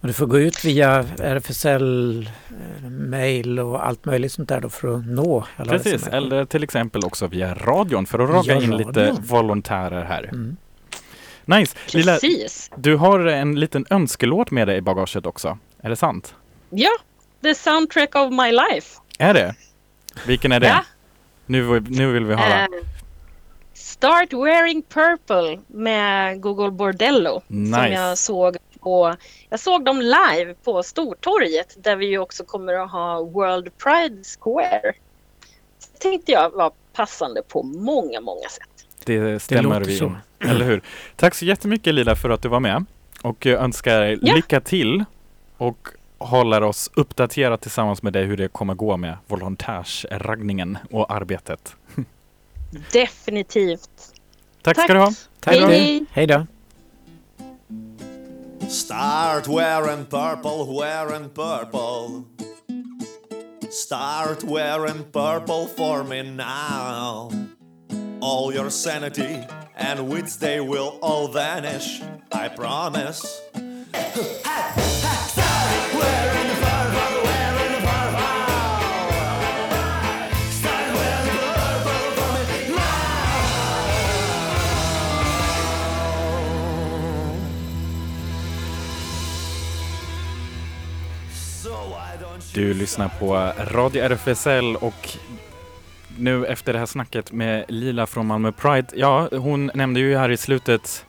[0.00, 4.96] Du får gå ut via RFSL, eh, mail och allt möjligt sånt där då för
[4.96, 9.16] att nå alla Precis, eller till exempel också via radion för att Ja, in lite
[9.20, 10.24] volontärer här.
[10.24, 10.56] Mm.
[11.46, 11.76] Nice!
[11.92, 12.70] Precis.
[12.76, 15.58] du har en liten önskelåt med dig i bagaget också.
[15.82, 16.34] Är det sant?
[16.70, 16.90] Ja,
[17.42, 19.00] the soundtrack of my life.
[19.18, 19.54] Är det?
[20.26, 20.66] Vilken är det?
[20.66, 20.84] Ja.
[21.46, 22.60] Nu, nu vill vi höra.
[22.60, 22.66] Eh,
[23.74, 27.42] Start wearing purple med Google Bordello.
[27.46, 27.88] Som Nice.
[27.88, 29.14] jag såg på,
[29.50, 34.92] jag såg dem live på Stortorget där vi också kommer att ha World Pride Square.
[35.92, 38.68] Det tänkte jag var passande på många, många sätt.
[39.06, 40.04] Det stämmer låter vi så.
[40.04, 40.16] in.
[40.50, 40.82] Eller hur?
[41.16, 42.84] Tack så jättemycket Lila för att du var med.
[43.22, 44.34] Och jag önskar Ja.
[44.34, 45.04] lycka till
[45.56, 45.88] och
[46.18, 51.76] håller oss uppdaterat tillsammans med dig hur det kommer gå med volontärsraggningen och arbetet.
[52.92, 53.90] Definitivt.
[54.62, 54.84] Tack, Tack.
[54.84, 55.12] ska du ha.
[55.40, 55.66] Tack Hej, då.
[55.68, 56.04] hej.
[56.12, 56.46] Hej då.
[58.68, 62.22] Start wearing purple, wearing purple.
[63.70, 67.32] Start wearing purple for me now.
[68.24, 69.44] All your sanity
[69.76, 72.00] and wits, they will all vanish,
[72.32, 73.22] I promise.
[92.54, 95.18] Du lyssnar på Radio RFSL och
[96.18, 100.30] nu efter det här snacket med Lila från Malmö Pride, ja hon nämnde ju här
[100.30, 101.06] i slutet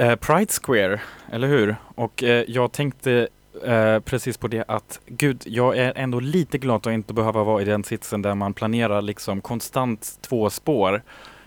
[0.00, 1.00] eh, Pride Square,
[1.32, 1.76] eller hur?
[1.94, 3.28] Och eh, jag tänkte
[3.64, 7.62] eh, precis på det att gud, jag är ändå lite glad att inte behöva vara
[7.62, 11.02] i den sitsen där man planerar liksom konstant två spår,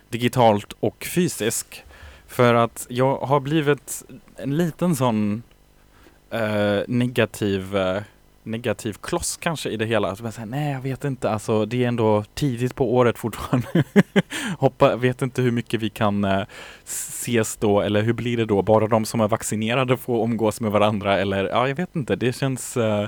[0.09, 1.83] digitalt och fysiskt.
[2.27, 4.03] För att jag har blivit
[4.35, 5.43] en liten sån
[6.29, 8.01] eh, negativ eh,
[8.43, 10.11] negativ kloss kanske i det hela.
[10.11, 13.83] Att man säger, nej jag vet inte, alltså det är ändå tidigt på året fortfarande.
[14.57, 16.43] Hoppa, vet inte hur mycket vi kan eh,
[16.85, 18.61] ses då, eller hur blir det då?
[18.61, 22.15] Bara de som är vaccinerade får umgås med varandra eller ja, jag vet inte.
[22.15, 23.07] Det känns eh,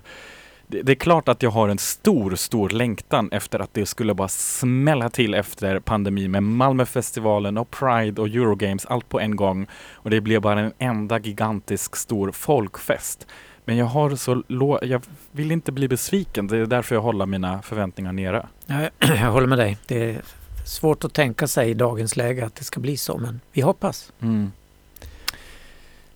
[0.71, 4.13] det, det är klart att jag har en stor, stor längtan efter att det skulle
[4.13, 9.67] bara smälla till efter pandemin med Malmöfestivalen och Pride och Eurogames, allt på en gång.
[9.93, 13.27] Och det blev bara en enda gigantisk stor folkfest.
[13.65, 16.47] Men jag har så lå- jag vill inte bli besviken.
[16.47, 18.47] Det är därför jag håller mina förväntningar nere.
[18.65, 19.77] Jag, jag håller med dig.
[19.87, 20.21] Det är
[20.65, 24.11] svårt att tänka sig i dagens läge att det ska bli så, men vi hoppas.
[24.21, 24.51] Mm.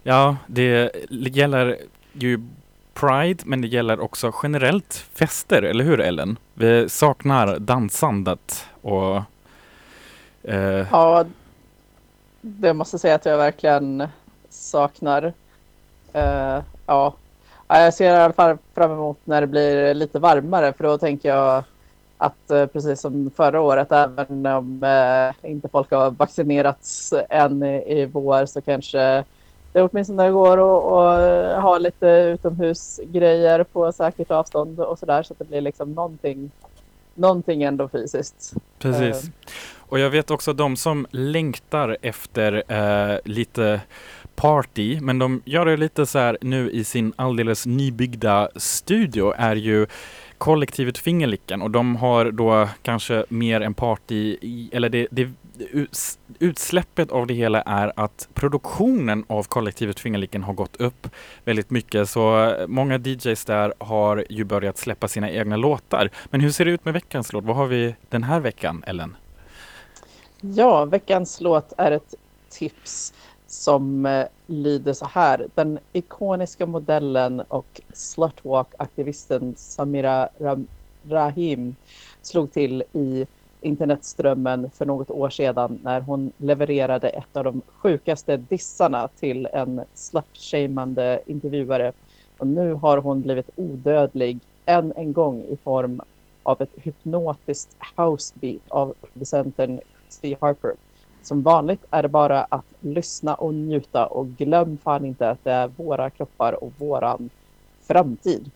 [0.04, 1.78] Ja, det gäller
[2.14, 2.40] ju
[2.94, 6.38] Pride, men det gäller också generellt fester, eller hur Ellen?
[6.54, 9.16] Vi saknar dansandet och
[10.44, 11.26] eh, Ja,
[12.42, 14.08] det måste jag säga att jag verkligen
[14.50, 15.34] saknar.
[16.14, 17.14] Eh, ja.
[17.68, 20.98] Ja, jag ser i alla fall fram emot när det blir lite varmare för då
[20.98, 21.64] tänker jag
[22.18, 28.02] att eh, precis som förra året, även om eh, inte folk har vaccinerats än i,
[28.02, 29.24] i vår så kanske
[29.76, 35.40] det åtminstone går att att ha lite utomhusgrejer på säkert avstånd och sådär så att
[35.40, 36.52] det blir liksom någonting,
[37.14, 38.54] någonting ändå fysiskt.
[38.80, 39.24] Precis.
[39.24, 39.30] Eh.
[39.78, 43.82] Och jag vet också de som längtar efter eh, lite
[44.36, 49.56] party, men de gör det lite så här nu i sin alldeles nybyggda studio är
[49.56, 49.88] ju
[50.38, 55.30] kollektivet Fingerlicken och de har då kanske mer en party i, eller det, det
[56.40, 61.08] utsläppet av det hela är att produktionen av kollektivet Fingerlicken har gått upp
[61.44, 66.10] väldigt mycket så eh, många DJs där har ju börjat släppa sina egna låtar.
[66.26, 67.44] Men hur ser det ut med veckans låt?
[67.44, 69.16] Vad har vi den här veckan, Ellen?
[70.42, 72.14] Ja, veckans låt är ett
[72.50, 73.14] tips
[73.48, 75.48] som eh, lyder så här.
[75.56, 80.68] Den ikoniska modellen och slutwalk-aktivisten Samira Ram-
[81.10, 81.76] Rahim
[82.22, 83.26] slog till i
[83.62, 89.82] internetströmmen för något år sedan när hon levererade ett av de sjukaste dissarna till en
[89.94, 91.92] slutshamande intervjuare.
[92.38, 96.02] Och nu har hon blivit odödlig än en gång i form
[96.44, 99.80] av ett hypnotiskt housebeat av producenten
[100.10, 100.74] Steve Harper.
[101.26, 105.52] Som vanligt är det bara att lyssna och njuta och glöm fan inte att det
[105.52, 107.30] är våra kroppar och våran
[107.88, 108.52] framtid.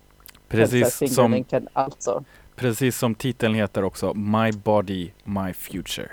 [0.47, 2.23] Precis som, alltså.
[2.55, 6.09] precis som titeln heter också, My Body, My Future.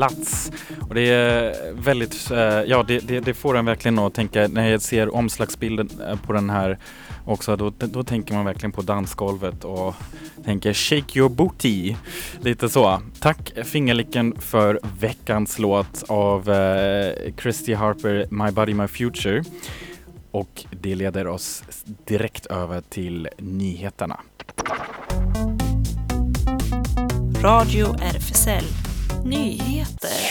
[0.00, 0.52] Plats.
[0.88, 4.68] Och det är väldigt, eh, ja det, det, det får en verkligen att tänka, när
[4.68, 6.78] jag ser omslagsbilden eh, på den här
[7.24, 9.94] också, då, då tänker man verkligen på dansgolvet och
[10.44, 11.94] tänker shake your booty.
[12.40, 13.02] Lite så.
[13.20, 19.44] Tack Fingerlicken för veckans låt av eh, Christy Harper, My Body My Future.
[20.30, 21.64] Och det leder oss
[22.04, 24.20] direkt över till nyheterna.
[27.42, 28.89] Radio RFSL
[29.24, 30.30] Nyheter.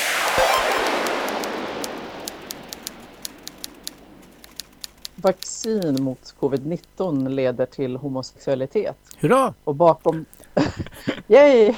[5.15, 8.97] Vaccin mot covid-19 leder till homosexualitet.
[9.19, 9.54] Hurra!
[9.63, 10.25] Och bakom...
[11.28, 11.75] Yay!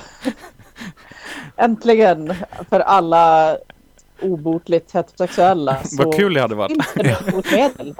[1.57, 2.33] Äntligen!
[2.69, 3.57] För alla
[4.21, 6.71] obotligt heterosexuella så Vad kul det hade varit.
[6.85, 7.95] finns det nu botemedel.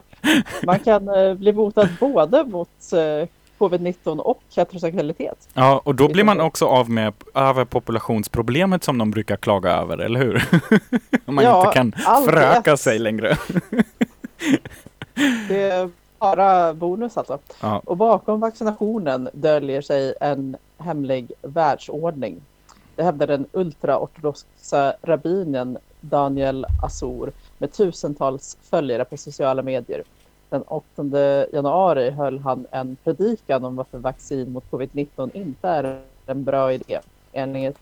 [0.64, 3.28] Man kan eh, bli botad både mot eh,
[3.62, 5.50] covid-19 och heterosexualitet.
[5.54, 10.20] Ja, och då blir man också av med överpopulationsproblemet som de brukar klaga över, eller
[10.20, 10.44] hur?
[11.26, 11.92] Om man Ja, inte kan
[12.26, 13.38] föröka sig längre.
[15.48, 17.40] Det är bara bonus alltså.
[17.62, 17.82] Ja.
[17.86, 22.42] Och bakom vaccinationen döljer sig en hemlig världsordning.
[22.96, 30.04] Det hävdar den ultraortodoxa rabbinen Daniel Azur med tusentals följare på sociala medier.
[30.52, 36.44] Den 8 januari höll han en predikan om varför vaccin mot covid-19 inte är en
[36.44, 37.00] bra idé.
[37.32, 37.78] Enligt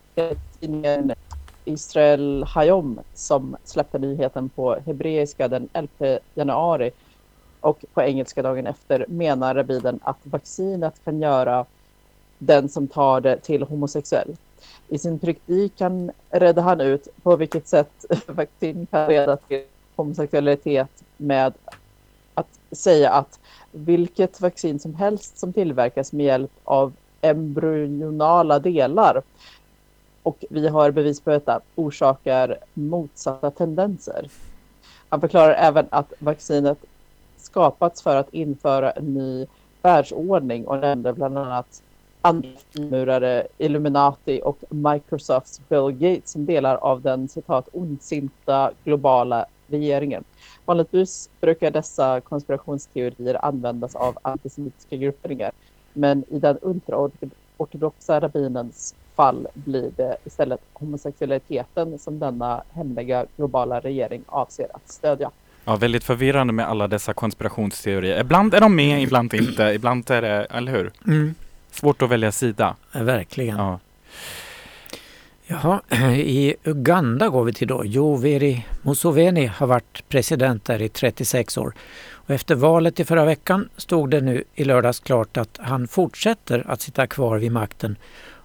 [0.60, 1.14] tidningen
[1.66, 6.92] Israel Hayom som släppte nyheten på hebreiska den 11 januari
[7.60, 11.66] och på engelska dagen efter menar rabbinen att vaccinet kan göra
[12.38, 14.36] den som tar det till homosexuell.
[14.88, 19.64] I sin predikan redde han ut på vilket sätt vaccin kan leda till
[19.96, 21.54] homosexualitet med
[22.40, 23.40] att säga att
[23.72, 29.22] vilket vaccin som helst som tillverkas med hjälp av embryonala delar
[30.24, 34.30] och vi har bevis på detta orsakar motsatta tendenser.
[35.10, 36.78] Han förklarar även att vaccinet
[37.38, 39.46] skapats för att införa en ny
[39.82, 41.84] världsordning och nämnde bland annat
[42.22, 50.24] antimurare, Illuminati och Microsofts Bill Gates som delar av den citat ondsinta globala regeringen.
[50.66, 55.52] Vanligtvis brukar dessa konspirationsteorier användas av antisemitiska grupperingar
[55.94, 64.24] men i den ultraortodoxa rabbinens fall blir det istället homosexualiteten som denna hemliga globala regering
[64.28, 65.32] avser att stödja.
[65.66, 68.20] Ja, väldigt förvirrande med alla dessa konspirationsteorier.
[68.20, 69.64] Ibland är de med, ibland inte.
[69.64, 70.92] Ibland är det, eller hur?
[71.08, 71.36] Mm.
[71.72, 72.76] Svårt att välja sida.
[72.92, 73.58] Ja, verkligen.
[73.58, 73.80] Ja.
[75.52, 75.82] Jaha,
[76.16, 77.86] i Uganda går vi till då.
[77.86, 81.74] Yoweri Museveni har varit president där i 36 år.
[82.12, 86.64] Och efter valet i förra veckan stod det nu i lördags klart att han fortsätter
[86.68, 87.96] att sitta kvar vid makten.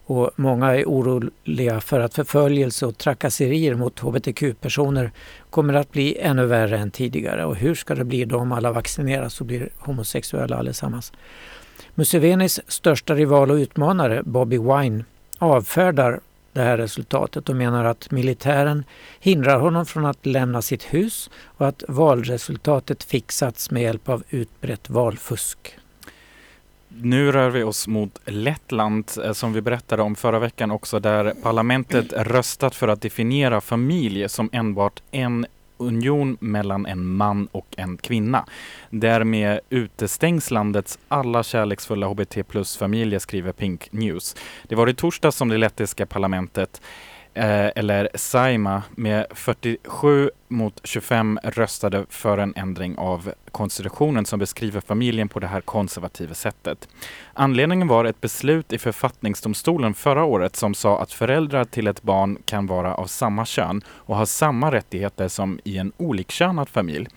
[0.07, 5.11] Och många är oroliga för att förföljelse och trakasserier mot hbtq-personer
[5.51, 7.45] kommer att bli ännu värre än tidigare.
[7.45, 11.13] Och hur ska det bli då om alla vaccineras och blir homosexuella allesammans?
[11.95, 15.05] Musevenis största rival och utmanare, Bobby Wine,
[15.39, 16.21] avfärdar
[16.55, 18.85] det här resultatet och menar att militären
[19.21, 24.91] hindrar honom från att lämna sitt hus och att valresultatet fixats med hjälp av utbrett
[24.91, 25.79] valfusk.
[26.89, 31.35] Nu rör vi oss mot Lettland eh, som vi berättade om förra veckan också där
[31.43, 37.97] parlamentet röstat för att definiera familj som enbart en union mellan en man och en
[37.97, 38.47] kvinna.
[38.91, 44.37] Därmed utestängs landets alla kärleksfulla HBT plus-familjer, skriver Pink News.
[44.69, 46.81] Det var i torsdags som det lettiska parlamentet
[47.35, 54.81] eh, eller Saima med 47 mot 25 röstade för en ändring av konstitutionen som beskriver
[54.81, 56.89] familjen på det här konservativa sättet.
[57.33, 62.39] Anledningen var ett beslut i författningsdomstolen förra året som sa att föräldrar till ett barn
[62.45, 67.09] kan vara av samma kön och ha samma rättigheter som i en olikkönad familj.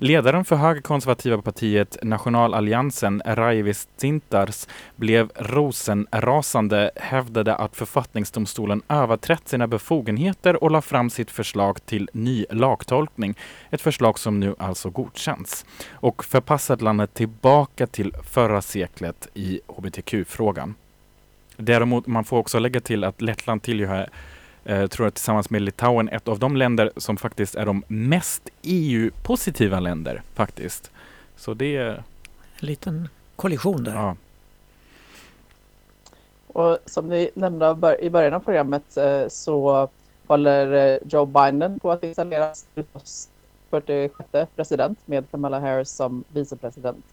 [0.00, 10.64] Ledaren för högerkonservativa partiet Nationalalliansen, Raivis Tintars, blev rosenrasande, hävdade att författningsdomstolen överträtt sina befogenheter
[10.64, 13.34] och la fram sitt förslag till ny lagtolkning.
[13.70, 20.74] Ett förslag som nu alltså godkänns och förpassat landet tillbaka till förra seklet i hbtq-frågan.
[21.56, 24.08] Däremot, man får också lägga till att Lettland tillhör
[24.68, 28.48] eh, tror jag tillsammans med Litauen ett av de länder som faktiskt är de mest
[28.62, 30.90] EU-positiva länder faktiskt.
[31.36, 31.88] Så det är,
[32.60, 33.94] En liten kollision där.
[33.94, 34.16] ja.
[36.46, 39.88] Och som ni nämnde i början av programmet eh, så
[40.26, 43.30] håller eh, Joe Biden på att installera sin post
[43.70, 47.04] 46 president med Kamala Harris som vicepresident.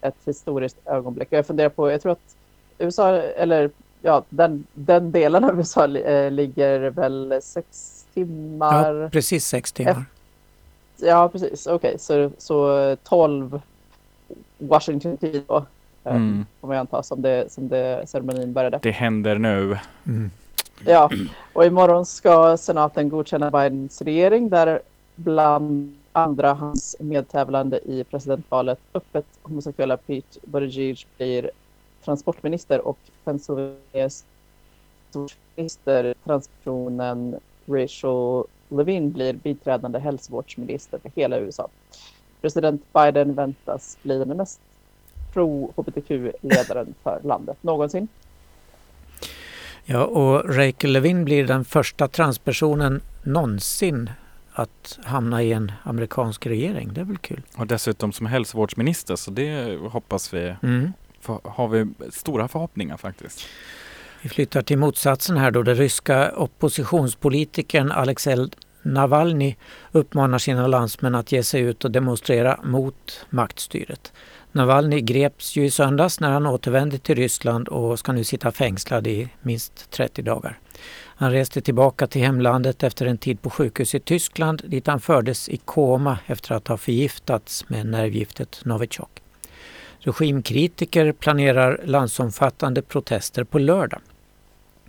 [0.00, 1.28] Ett historiskt ögonblick.
[1.30, 2.36] Jag funderar på, jag tror att
[2.78, 3.70] USA, eller
[4.02, 8.94] ja, den, den delen av USA eh, ligger väl sex timmar.
[8.94, 10.04] Ja, precis sex timmar.
[10.96, 11.66] Ja, precis.
[11.66, 13.60] Okej, så, så 12
[14.58, 15.56] Washington tid då.
[15.56, 15.64] eh,
[16.16, 16.46] Mm.
[16.60, 18.78] Får man ju anta som det, som det ceremonin började.
[18.82, 19.78] det händer nu.
[20.06, 20.30] Mm.
[20.86, 21.10] Ja,
[21.52, 24.80] och imorgon ska senaten godkänna Bidens regering där
[25.14, 31.50] bland andra hans medtävlande i presidentvalet öppet homosexuella Pete Buttigieg blir
[32.04, 34.24] transportminister och Pennsylvanias
[35.56, 37.36] minister transpersonen
[37.66, 41.68] Rachel Levine blir biträdande hälsovårdsminister för hela USA.
[42.40, 44.60] President Biden väntas bli den mest
[45.32, 48.08] pro-hbtq-ledaren för landet någonsin.
[49.84, 54.10] Ja, och Rachel Levin blir den första transpersonen någonsin
[54.52, 56.90] att hamna i en amerikansk regering.
[56.92, 57.42] Det är väl kul?
[57.56, 63.46] Och dessutom som hälsovårdsminister så det hoppas vi, Mm för, har vi stora förhoppningar faktiskt.
[64.22, 65.62] Vi flyttar till motsatsen här då.
[65.62, 68.48] Den ryska oppositionspolitikern Alexej
[68.82, 69.56] Navalny
[69.92, 74.12] uppmanar sina landsmän att ge sig ut och demonstrera mot maktstyret.
[74.52, 79.06] Navalny greps ju i söndags när han återvände till Ryssland och ska nu sitta fängslad
[79.06, 80.58] i minst 30 dagar.
[81.04, 85.48] Han reste tillbaka till hemlandet efter en tid på sjukhus i Tyskland dit han fördes
[85.48, 89.10] i koma efter att ha förgiftats med nervgiftet Novichok.
[90.02, 94.00] Regimkritiker planerar landsomfattande protester på lördag.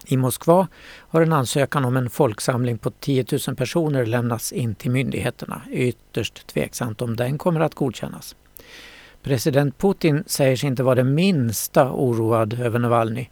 [0.06, 4.92] I Moskva har en ansökan om en folksamling på 10 000 personer lämnats in till
[4.92, 5.62] myndigheterna.
[5.72, 8.36] Ytterst tveksamt om den kommer att godkännas.
[9.24, 13.28] President Putin säger sig inte vara det minsta oroad över Navalny.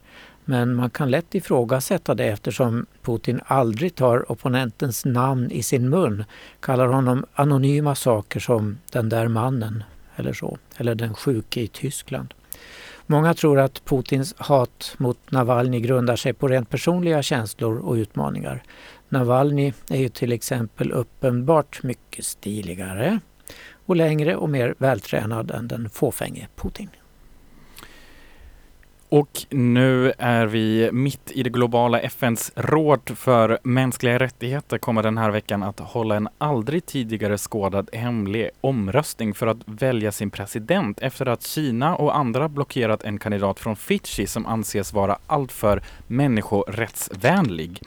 [0.45, 6.23] Men man kan lätt ifrågasätta det eftersom Putin aldrig tar opponentens namn i sin mun,
[6.59, 9.83] kallar honom anonyma saker som ”den där mannen”
[10.19, 12.33] eller så, eller ”den sjuke i Tyskland”.
[13.05, 18.63] Många tror att Putins hat mot Navalny grundar sig på rent personliga känslor och utmaningar.
[19.09, 23.19] Navalny är ju till exempel uppenbart mycket stiligare
[23.85, 26.89] och längre och mer vältränad än den fåfänge Putin.
[29.11, 35.17] Och nu är vi mitt i det globala FNs råd för mänskliga rättigheter kommer den
[35.17, 40.99] här veckan att hålla en aldrig tidigare skådad hemlig omröstning för att välja sin president
[40.99, 47.81] efter att Kina och andra blockerat en kandidat från Fiji som anses vara alltför människorättsvänlig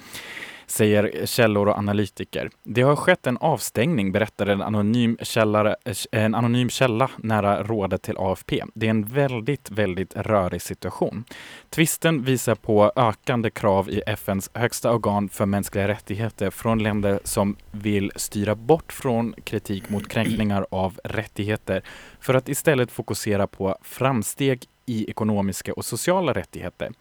[0.73, 2.51] säger källor och analytiker.
[2.63, 8.03] Det har skett en avstängning, berättar en anonym, källare, eh, en anonym källa nära rådet
[8.03, 8.65] till AFP.
[8.75, 11.25] Det är en väldigt, väldigt rörig situation.
[11.71, 17.57] Tvisten visar på ökande krav i FNs högsta organ för mänskliga rättigheter från länder som
[17.71, 21.83] vill styra bort från kritik mot kränkningar av rättigheter
[22.21, 26.93] för att istället fokusera på framsteg i ekonomiska och sociala rättigheter.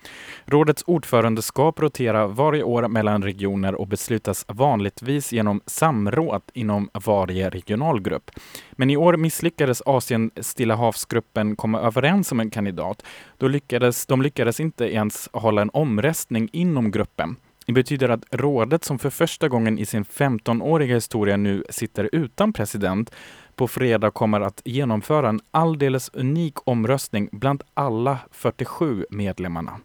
[0.46, 8.32] Rådets ordförandeskap roterar varje år mellan regioner och beslutas vanligtvis genom samråd inom varje regionalgrupp.
[8.72, 13.04] Men i år misslyckades Asien Stilla havsgruppen komma överens om en kandidat.
[13.38, 17.36] Då lyckades, de lyckades inte ens hålla en omröstning inom gruppen.
[17.66, 22.54] Det betyder att rådet som för första gången i sin 15-åriga historia nu sitter utan
[22.54, 23.12] president
[23.56, 29.80] på fredag kommer att genomföra en alldeles unik omröstning bland alla 47 medlemmarna.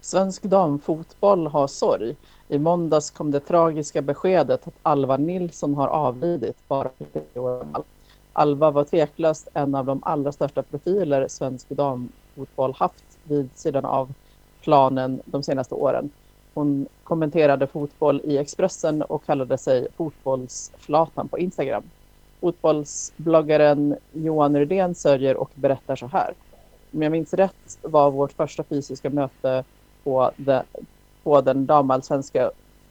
[0.00, 2.16] Svensk damfotboll har sorg.
[2.48, 7.82] I måndags kom det tragiska beskedet att Alva Nilsson har avlidit, bara 30 år gammal.
[8.32, 14.12] Alva var tveklöst en av de allra största profiler svensk damfotboll haft vid sidan av
[14.62, 16.10] planen de senaste åren.
[16.54, 21.82] Hon kommenterade fotboll i Expressen och kallade sig fotbollsflatan på Instagram.
[22.40, 26.34] Fotbollsbloggaren Johan Rydén sörjer och berättar så här.
[26.92, 29.64] Om jag minns rätt var vårt första fysiska möte
[30.04, 30.62] på, de,
[31.22, 32.50] på den damallsvenska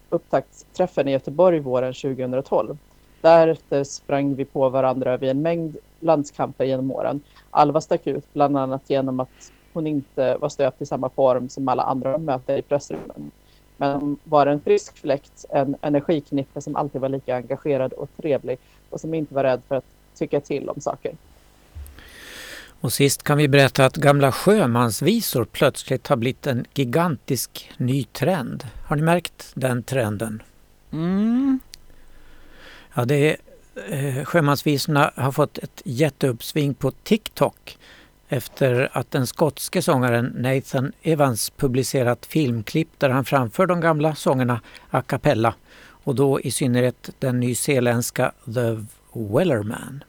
[0.10, 2.78] upptaktsträffen i Göteborg våren 2012.
[3.22, 7.22] Därefter sprang vi på varandra vid en mängd landskamper genom åren.
[7.49, 11.68] Alva stack ut bland annat genom att hon inte var stöpt i samma form som
[11.68, 13.32] alla andra möten i pressrummen.
[13.80, 18.60] Men var en frisk fläkt, en energiknippe som alltid var lika engagerad och trevlig
[18.90, 21.12] och som inte var rädd för att tycka till om saker.
[22.82, 28.68] Och sist kan vi berätta att gamla sjömansvisor plötsligt har blivit en gigantisk ny trend.
[28.88, 30.44] Har ni märkt den trenden?
[30.92, 31.60] Mm.
[32.94, 33.38] Ja, det är,
[33.90, 37.78] eh, sjömansvisorna har fått ett jätteuppsving på TikTok
[38.30, 44.62] efter att den skotske sångaren Nathan Evans publicerat filmklipp där han framför de gamla sångerna
[44.90, 45.56] a cappella
[46.04, 50.04] och då i synnerhet den nyzeeländska The Wellerman.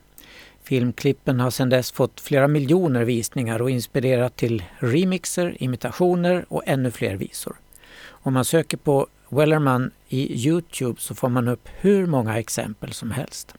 [0.63, 6.91] Filmklippen har sedan dess fått flera miljoner visningar och inspirerat till remixer, imitationer och ännu
[6.91, 7.57] fler visor.
[8.03, 13.11] Om man söker på Wellerman i Youtube så får man upp hur många exempel som
[13.11, 13.55] helst.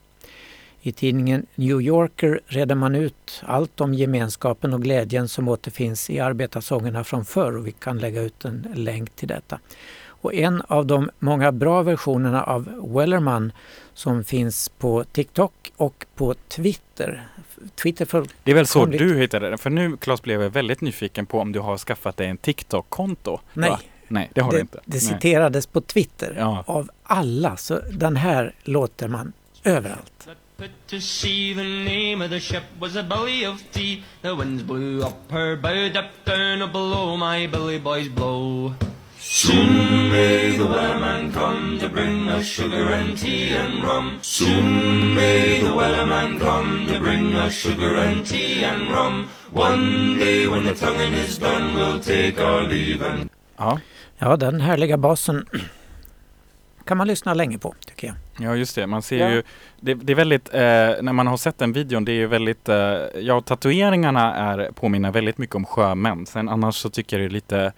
[0.84, 6.20] I tidningen New Yorker redde man ut allt om gemenskapen och glädjen som återfinns i
[6.20, 9.60] arbetarsångerna från förr och vi kan lägga ut en länk till detta.
[10.06, 13.52] Och en av de många bra versionerna av Wellerman
[13.94, 17.28] som finns på TikTok och på Twitter.
[17.76, 19.58] Twitter för, Det är väl så du hittade den?
[19.58, 23.40] För nu Claes blev jag väldigt nyfiken på om du har skaffat dig en TikTok-konto?
[23.54, 23.80] nej, va?
[24.08, 24.78] Nej, det har du det, inte.
[24.86, 25.02] det Nej.
[25.02, 26.64] citerades på Twitter Ja.
[26.68, 27.58] av alla.
[27.58, 30.28] Så den här låter man överallt.
[30.62, 34.04] Put to sea, the name of the ship was a belly of tea.
[34.22, 38.76] The winds blew up her bow, up down and below my belly boys blow.
[39.18, 44.20] Soon may the wellerman come to bring us sugar and tea and rum.
[44.22, 49.30] Soon may the wellerman come to bring us sugar and tea and rum.
[49.50, 53.80] One day when the tonguing is done, we'll take our leave and Ja.
[54.20, 55.46] Ja, den härliga basen
[56.86, 58.16] kan man lyssna länge på tycker jag.
[58.48, 59.30] Ja just det, man ser Ja.
[59.30, 59.44] ju
[59.80, 60.60] det, det är väldigt, eh,
[61.02, 62.76] när man har sett den videon, det är ju väldigt, eh,
[63.20, 66.26] ja tatueringarna är, påminner väldigt mycket om sjömän.
[66.26, 67.74] Sen annars så tycker jag det är lite,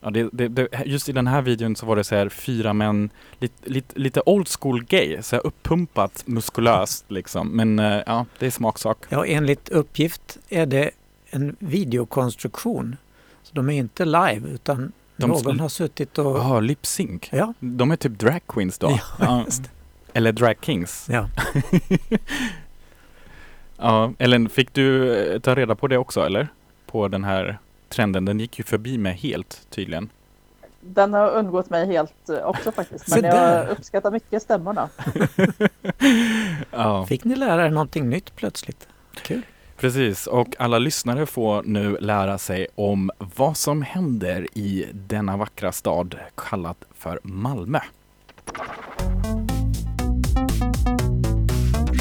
[0.00, 2.72] ja, det, det, det, just i den här videon så var det så här fyra
[2.72, 7.48] män, lite, lite, lite old school gay, så här uppumpat muskulöst liksom.
[7.48, 8.98] Men eh, ja, det är smaksak.
[9.08, 10.90] Ja, enligt uppgift är det
[11.30, 12.96] en videokonstruktion.
[13.42, 14.92] Så de är inte live utan
[15.22, 16.38] De någon har suttit och...
[16.38, 17.28] Ja, lip sync.
[17.32, 18.98] Ja, De är typ drag queens då.
[19.20, 19.46] Ja.
[20.12, 21.06] Eller drag kings.
[21.10, 21.28] ja.
[23.76, 26.48] Ja, Ellen, fick du eh, ta reda på det också eller?
[26.86, 27.58] På den här
[27.88, 30.08] trenden, den gick ju förbi mig helt tydligen.
[30.80, 33.08] Den har undgått mig helt eh, också faktiskt.
[33.08, 34.88] Men jag uppskattar mycket stämmorna.
[36.70, 38.88] Ja, Fick ni lära er någonting nytt plötsligt?
[39.22, 39.42] Kul.
[39.82, 40.26] Precis.
[40.26, 46.16] Och alla lyssnare får nu lära sig om vad som händer i denna vackra stad
[46.34, 47.80] kallat för Malmö.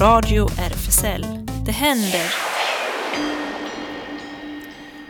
[0.02, 1.26] Radio RFSL.
[1.66, 2.34] Det händer.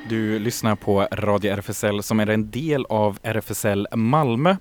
[0.10, 4.56] Du lyssnar på Radio RFSL som är en del av RFSL Malmö.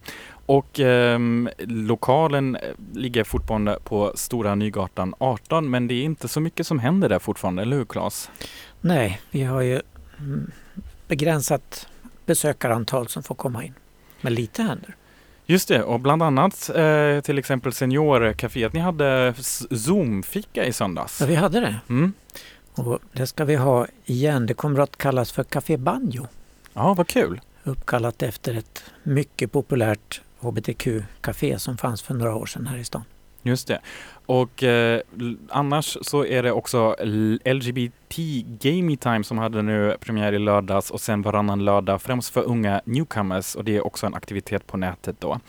[0.50, 2.62] Och ehm, lokalen eh,
[2.94, 7.18] ligger fortfarande på Stora Nygatan 18 men det är inte så mycket som händer där
[7.18, 8.30] fortfarande, eller hur Claes?
[8.80, 9.80] Nej, vi har ju
[10.18, 10.50] mm,
[11.08, 11.88] begränsat
[12.26, 13.74] besökarantal som får komma in.
[14.20, 14.96] Men lite händer.
[15.46, 18.72] Just det, och bland annat eh, till exempel Seniorcaféet.
[18.72, 19.34] Ni hade
[19.70, 21.20] Zoom-fika i söndags.
[21.20, 21.76] Ja, vi hade det.
[21.88, 22.12] Mm.
[22.74, 24.46] Och det ska vi ha igen.
[24.46, 26.26] Det kommer att kallas för Café Banjo.
[26.74, 27.40] Ja, vad kul.
[27.64, 33.04] Uppkallat efter ett mycket populärt hbtq-café som fanns för några år sedan här i stan.
[33.42, 33.80] Just det.
[34.26, 35.00] Och eh,
[35.48, 36.96] annars så är det också
[37.44, 38.16] LGBT
[38.46, 42.80] Gamey Time som hade nu premiär i lördags och sen varannan lördag främst för unga
[42.84, 45.40] newcomers och det är också en aktivitet på nätet då.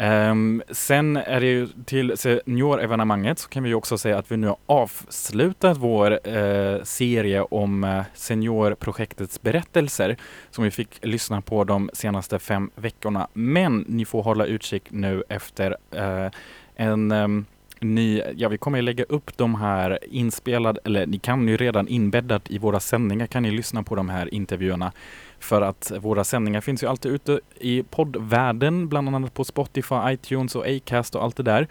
[0.00, 4.36] Um, sen är det ju till seniorevenemanget så kan vi ju också säga att vi
[4.36, 10.16] nu har avslutat vår uh, serie om eh, seniorprojektets berättelser
[10.50, 13.28] som vi fick lyssna på de senaste fem veckorna.
[13.32, 16.30] Men ni får hålla utkik nu efter uh,
[16.76, 17.46] en um,
[17.80, 22.50] ny, ja vi kommer lägga upp de här inspelade, eller ni kan ju redan inbäddat
[22.50, 24.92] i våra sändningar kan ni lyssna på de här intervjuerna.
[25.40, 30.56] För att våra sändningar finns ju alltid ute i poddvärlden, bland annat på Spotify, iTunes
[30.56, 31.68] och Acast och allt det där.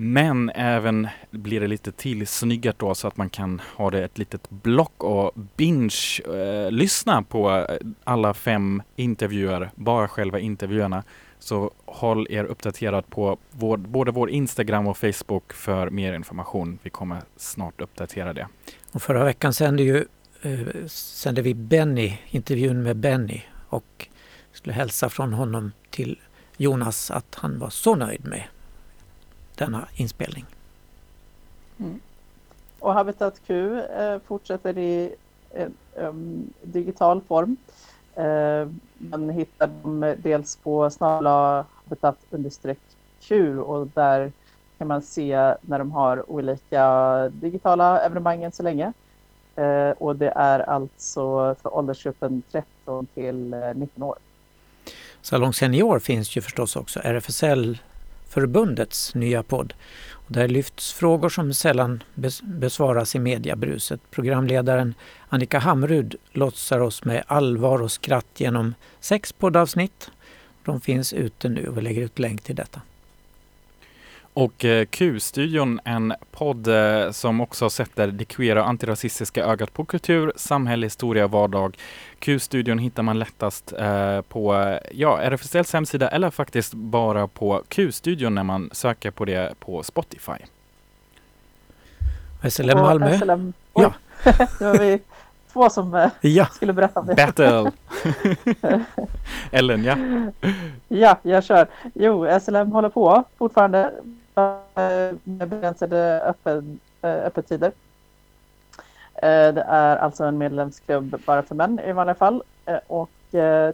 [0.00, 4.50] Men även blir det lite tillsnyggat då så att man kan ha det ett litet
[4.50, 11.02] block och binge eh, lyssna på eh, alla fem intervjuer, bara själva intervjuerna.
[11.38, 16.78] Så håll er uppdaterad på vår, både vår Instagram och Facebook för mer information.
[16.82, 18.46] Vi kommer snart uppdatera det.
[18.92, 20.04] Och förra veckan sände, ju,
[20.42, 24.08] eh, sände vi Benny, intervjun med Benny och
[24.52, 26.18] skulle hälsa från honom till
[26.56, 28.42] Jonas att han var så nöjd med
[29.54, 30.44] denna inspelning.
[31.78, 32.00] Mm.
[32.78, 35.14] Och Habitat Q eh, fortsätter i
[35.50, 37.56] eh, um, digital form.
[38.14, 38.68] Eh,
[38.98, 42.18] man hittar dem dels på snabla habitat
[43.20, 44.32] Q och där
[44.78, 48.92] kan man se när de har olika digitala evenemang än så länge.
[49.58, 54.16] Eh, och det är alltså för åldersgruppen 13 till eh, 19 år.
[55.22, 59.74] Salong Senior finns ju förstås också, RFSL-förbundets nya podd.
[60.10, 64.00] Och där lyfts frågor som sällan bes- besvaras i mediabruset.
[64.10, 64.94] Programledaren
[65.28, 70.10] Annika Hamrud lotsar oss med allvar och skratt genom sex poddavsnitt.
[70.64, 72.80] De finns ute nu och vi lägger ut länk till detta.
[74.38, 79.84] Och eh, Q-studion, en podd eh, som också sätter det queera och antirasistiska ögat på
[79.84, 81.76] kultur, samhälle, historia och vardag.
[82.18, 88.42] Q-studion hittar man lättast eh, på ja, RFSLs hemsida eller faktiskt bara på Q-studion när
[88.42, 90.38] man söker på det på Spotify.
[92.50, 93.18] SLM Malmö.
[93.18, 93.94] SLM, Ja.
[94.60, 95.00] nu har vi
[95.52, 97.14] två som Ja, skulle berätta om det.
[97.14, 97.72] Battle!
[99.50, 99.96] Ellen, ja.
[100.88, 101.66] Ja, jag kör.
[101.94, 103.92] Jo, SLM håller på fortfarande.
[104.38, 107.72] Eh, med begränsade öppen, eh, öppettider.
[109.14, 112.42] Eh, det är alltså en medlemsklubb bara för män i vanliga fall.
[112.86, 113.10] Och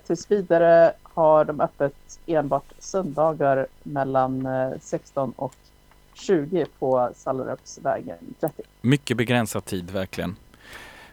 [0.07, 4.49] tills vidare har de öppet enbart söndagar mellan
[4.81, 5.55] 16 och
[6.15, 8.63] 20 på Sallerupsvägen 30.
[8.81, 10.37] Mycket begränsad tid verkligen.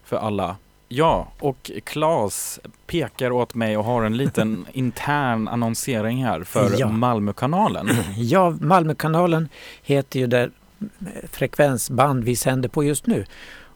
[0.04, 0.56] För alla.
[0.94, 6.90] Ja, och Claes pekar åt mig och har en liten intern annonsering här för Ja.
[6.90, 7.90] Malmökanalen.
[8.18, 9.50] Ja, Malmökanalen
[9.84, 10.50] heter ju det
[11.32, 13.26] frekvensband vi sänder på just nu.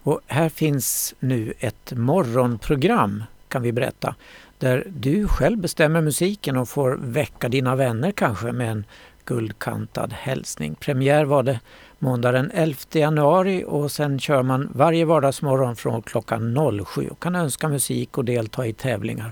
[0.04, 4.16] Och här finns nu ett morgonprogram kan vi berätta.
[4.58, 8.86] Där du själv bestämmer musiken och får väcka dina vänner kanske med en
[9.26, 10.76] guldkantad hälsning.
[10.76, 11.60] Premiär var det
[12.06, 17.36] måndag den 11 januari och sen kör man varje vardagsmorgon från klockan 07 och kan
[17.36, 19.32] önska musik och delta i tävlingar.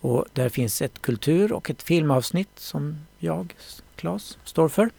[0.00, 3.54] Och där finns ett kultur och ett filmavsnitt som jag,
[3.96, 4.90] Claes, står för.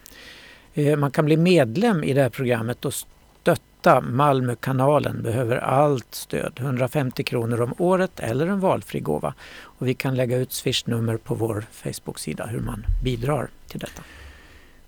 [0.74, 5.22] Eh, man kan bli medlem i det här programmet och stötta Malmökanalen.
[5.22, 6.52] Behöver allt stöd.
[6.56, 9.34] 150 kronor om året eller en valfri gåva.
[9.62, 14.02] Och vi kan lägga ut swishnummer på vår Facebook-sida hur man bidrar till detta.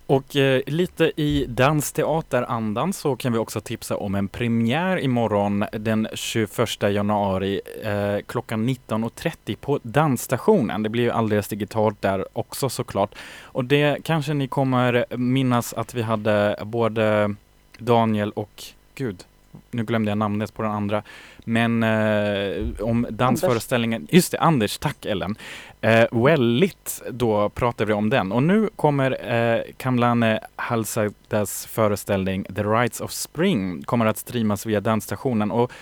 [0.09, 6.09] Och eh, lite i dansteaterandan så kan vi också tipsa om en premiär imorgon den
[6.15, 10.83] 21 januari eh, klockan 19.30 på Dansstationen.
[10.83, 13.15] Det blir ju alldeles digitalt där också såklart.
[13.43, 17.35] Och det kanske ni kommer minnas att vi hade både
[17.79, 18.63] Daniel och,
[18.95, 19.25] gud,
[19.71, 21.03] nu glömde jag namnet på den andra,
[21.45, 25.37] men eh, om dansföreställningen, just det, Anders, tack Ellen.
[25.81, 28.33] Eh, Wellit, då pratade vi om den.
[28.33, 34.81] Och nu kommer eh, Kamlane Halsadas föreställning The Rites of Spring kommer att streamas via
[34.81, 35.51] dansstationen.
[35.51, 35.73] Och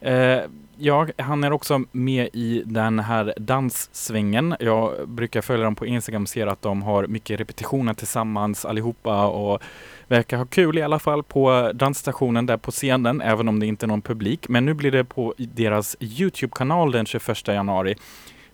[0.00, 0.42] eh,
[0.76, 4.56] ja, han är också med i den här danssvängen.
[4.60, 9.26] Jag brukar följa dem på Instagram och ser att de har mycket repetitioner tillsammans allihopa
[9.26, 9.62] och
[10.08, 13.86] verkar ha kul i alla fall på dansstationen där på scenen, även om det inte
[13.86, 14.48] är någon publik.
[14.48, 17.94] Men nu blir det på deras Youtube-kanal den 21 januari.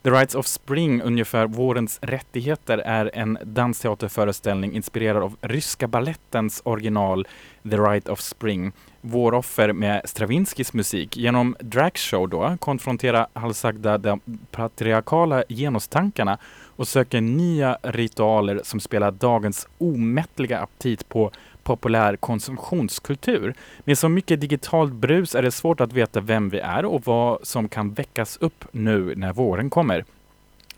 [0.03, 7.27] The Rights of Spring, ungefär Vårens rättigheter, är en dansteaterföreställning inspirerad av ryska ballettens original
[7.71, 8.73] The Right of Spring.
[9.01, 11.17] Våroffer med Stravinskys musik.
[11.17, 14.21] Genom dragshow då konfrontera halvsagda de
[14.51, 16.39] patriarkala genustankarna
[16.81, 21.31] och söker nya ritualer som spelar dagens omättliga aptit på
[21.63, 23.55] populär konsumtionskultur.
[23.85, 27.47] Med så mycket digitalt brus är det svårt att veta vem vi är och vad
[27.47, 30.05] som kan väckas upp nu när våren kommer.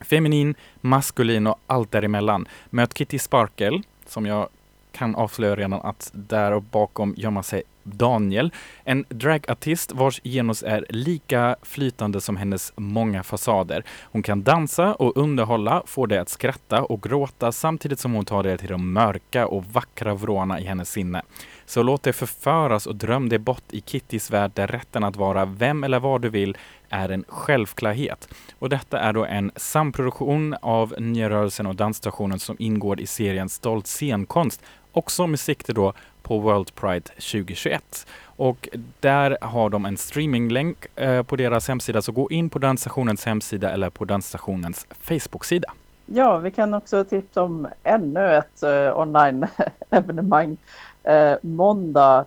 [0.00, 2.48] Feminin, maskulin och allt däremellan.
[2.70, 4.48] Möt Kitty Sparkle, som jag
[4.92, 8.52] kan avslöja redan att där och bakom gömmer sig Daniel,
[8.84, 13.84] en dragartist vars genus är lika flytande som hennes många fasader.
[14.02, 18.42] Hon kan dansa och underhålla, få dig att skratta och gråta samtidigt som hon tar
[18.42, 21.22] dig till de mörka och vackra vrårna i hennes sinne.
[21.66, 25.44] Så låt dig förföras och dröm dig bort i Kittys värld där rätten att vara
[25.44, 26.56] vem eller vad du vill
[26.88, 28.28] är en självklarhet.
[28.58, 33.48] Och detta är då en samproduktion av Nya Rörelsen och Dansstationen som ingår i serien
[33.48, 34.62] Stolt scenkonst,
[34.92, 38.06] också med sikte då på World Pride 2021.
[38.24, 38.68] Och
[39.00, 43.70] där har de en streaminglänk eh, på deras hemsida, så gå in på Dansstationens hemsida
[43.70, 45.72] eller på Dansstationens Facebook-sida.
[46.06, 50.56] Ja, vi kan också tipsa om ännu ett eh, online-evenemang.
[51.04, 52.24] Eh, måndag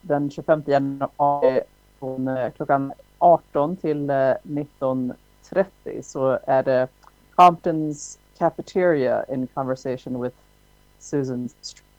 [0.00, 1.60] den 25 januari
[1.98, 6.88] från eh, klockan 18 till eh, 19.30 så är det
[7.36, 10.36] Compton's Cafeteria in conversation with
[10.98, 11.91] Susan Stricker.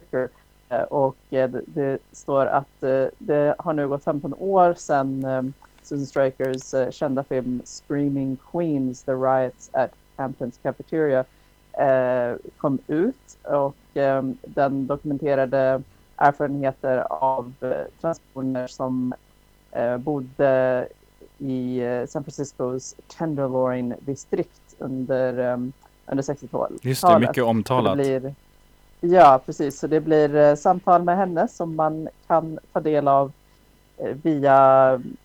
[0.74, 6.06] Eh, och eh, det, står att eh, det har nu gått 15 år sedan Susan
[6.06, 11.26] Strikers kända film Screaming Queens, The Riots at Hamptons Cafeteria
[12.58, 13.76] kom ut och
[14.42, 15.82] den dokumenterade
[16.16, 17.54] erfarenheter av
[18.02, 19.14] transpersoner som
[20.00, 20.88] bodde
[21.38, 25.54] i San Franciscos Tenderloin distrikt under,
[26.06, 26.86] under 60-talet.
[26.86, 27.98] Just det, mycket omtalat.
[27.98, 28.34] Det blir,
[29.12, 29.80] ja, precis.
[29.80, 33.32] Så det blir eh, samtal med henne som man kan ta del av
[33.98, 34.56] eh, via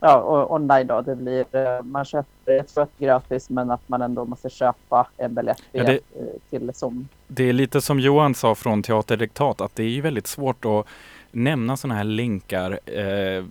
[0.00, 0.86] ja, online.
[0.86, 1.00] Då.
[1.00, 4.24] Det blir, eh, man köper, jag tror att det är gratis, men att man ändå
[4.24, 7.08] måste köpa en biljett Ja, via, det- eh, till Zoom.
[7.26, 10.86] Det är lite som Johan sa från Teaterdiktat, att det är ju väldigt svårt att
[11.32, 13.44] nämna sådana här länkar eh,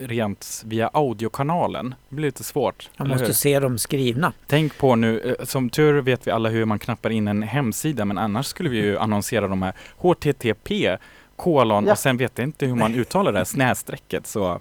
[0.00, 1.94] rent via audiokanalen.
[2.08, 2.90] Det blir lite svårt.
[2.96, 3.32] Man måste hur?
[3.32, 4.32] se dem skrivna.
[4.46, 8.04] Tänk på nu, eh, som tur vet vi alla hur man knappar in en hemsida,
[8.04, 10.96] men annars skulle vi ju annonsera de här HTTP
[11.36, 11.92] kolon Ja.
[11.92, 14.60] och sen vet jag inte hur man uttalar det här snedstrecket så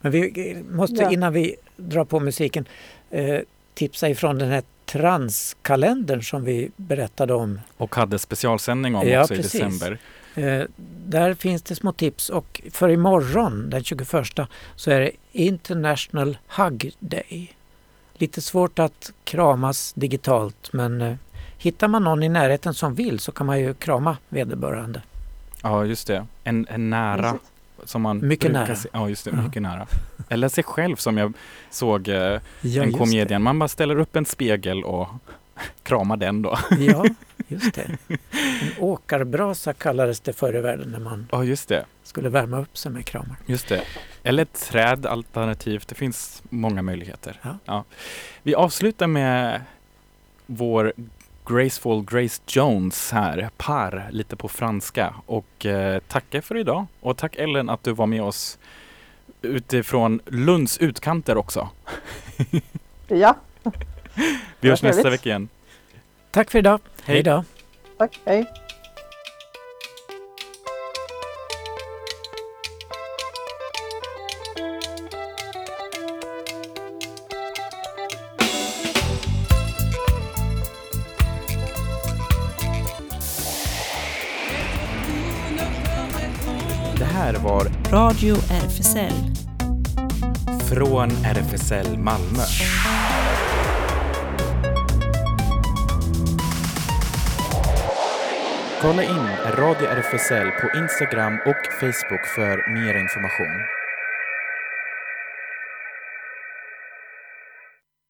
[0.00, 1.10] Men vi eh, måste Ja.
[1.12, 2.64] innan vi drar på musiken
[3.10, 3.38] eh,
[3.74, 7.60] tipsa ifrån den här transkalendern som vi berättade om.
[7.76, 9.52] och hade specialsändning om Ja, också i precis.
[9.52, 9.98] december.
[10.34, 10.62] Eh,
[11.06, 14.08] där finns det små tips och för imorgon den 21
[14.76, 17.56] så är det International Hug Day.
[18.14, 21.14] Lite svårt att kramas digitalt men eh,
[21.58, 25.02] hittar man någon i närheten som vill så kan man ju krama vederbörande.
[25.62, 26.26] Ja, just det.
[26.44, 27.38] En, en nära.
[27.84, 28.76] Som man Mycket nära.
[28.76, 28.88] Se.
[28.92, 29.30] Ja, just det.
[29.30, 29.42] Ja.
[29.42, 29.86] Mycket nära.
[30.28, 31.32] Eller sig själv som jag
[31.70, 33.42] såg eh, Ja, en komedian.
[33.42, 35.08] Man bara ställer upp en spegel och
[35.82, 36.58] kramar den då.
[36.78, 37.04] Ja,
[37.48, 37.90] just det.
[38.08, 38.18] En
[38.78, 41.84] åkarbrasa kallades det förr i världen när man Ja, just det.
[42.02, 43.36] skulle värma upp sig med kramar.
[43.46, 43.82] Just det.
[44.22, 45.88] Eller ett träd alternativt.
[45.88, 47.40] Det finns många möjligheter.
[47.64, 47.84] Ja.
[48.42, 49.60] Vi avslutar med
[50.46, 50.92] vår
[51.46, 55.14] Graceful Grace Jones här, par, lite på franska.
[55.26, 56.86] Och eh, tackar för idag.
[57.00, 58.58] Och tack Ellen att du var med oss
[59.42, 61.68] utifrån Lunds utkanter också.
[63.08, 63.36] Ja,
[64.60, 65.48] Vi hörs nästa vecka igen.
[66.30, 66.80] Tack för idag.
[67.04, 67.14] Hej.
[67.16, 67.44] Hej då.
[67.98, 68.20] tack.
[68.24, 68.46] Hej.
[86.98, 89.12] Det här var Radio RFSL.
[90.68, 92.42] från RFSL Malmö.
[98.84, 103.83] Kolla in Radio RFSL på Instagram och Facebook för mer information.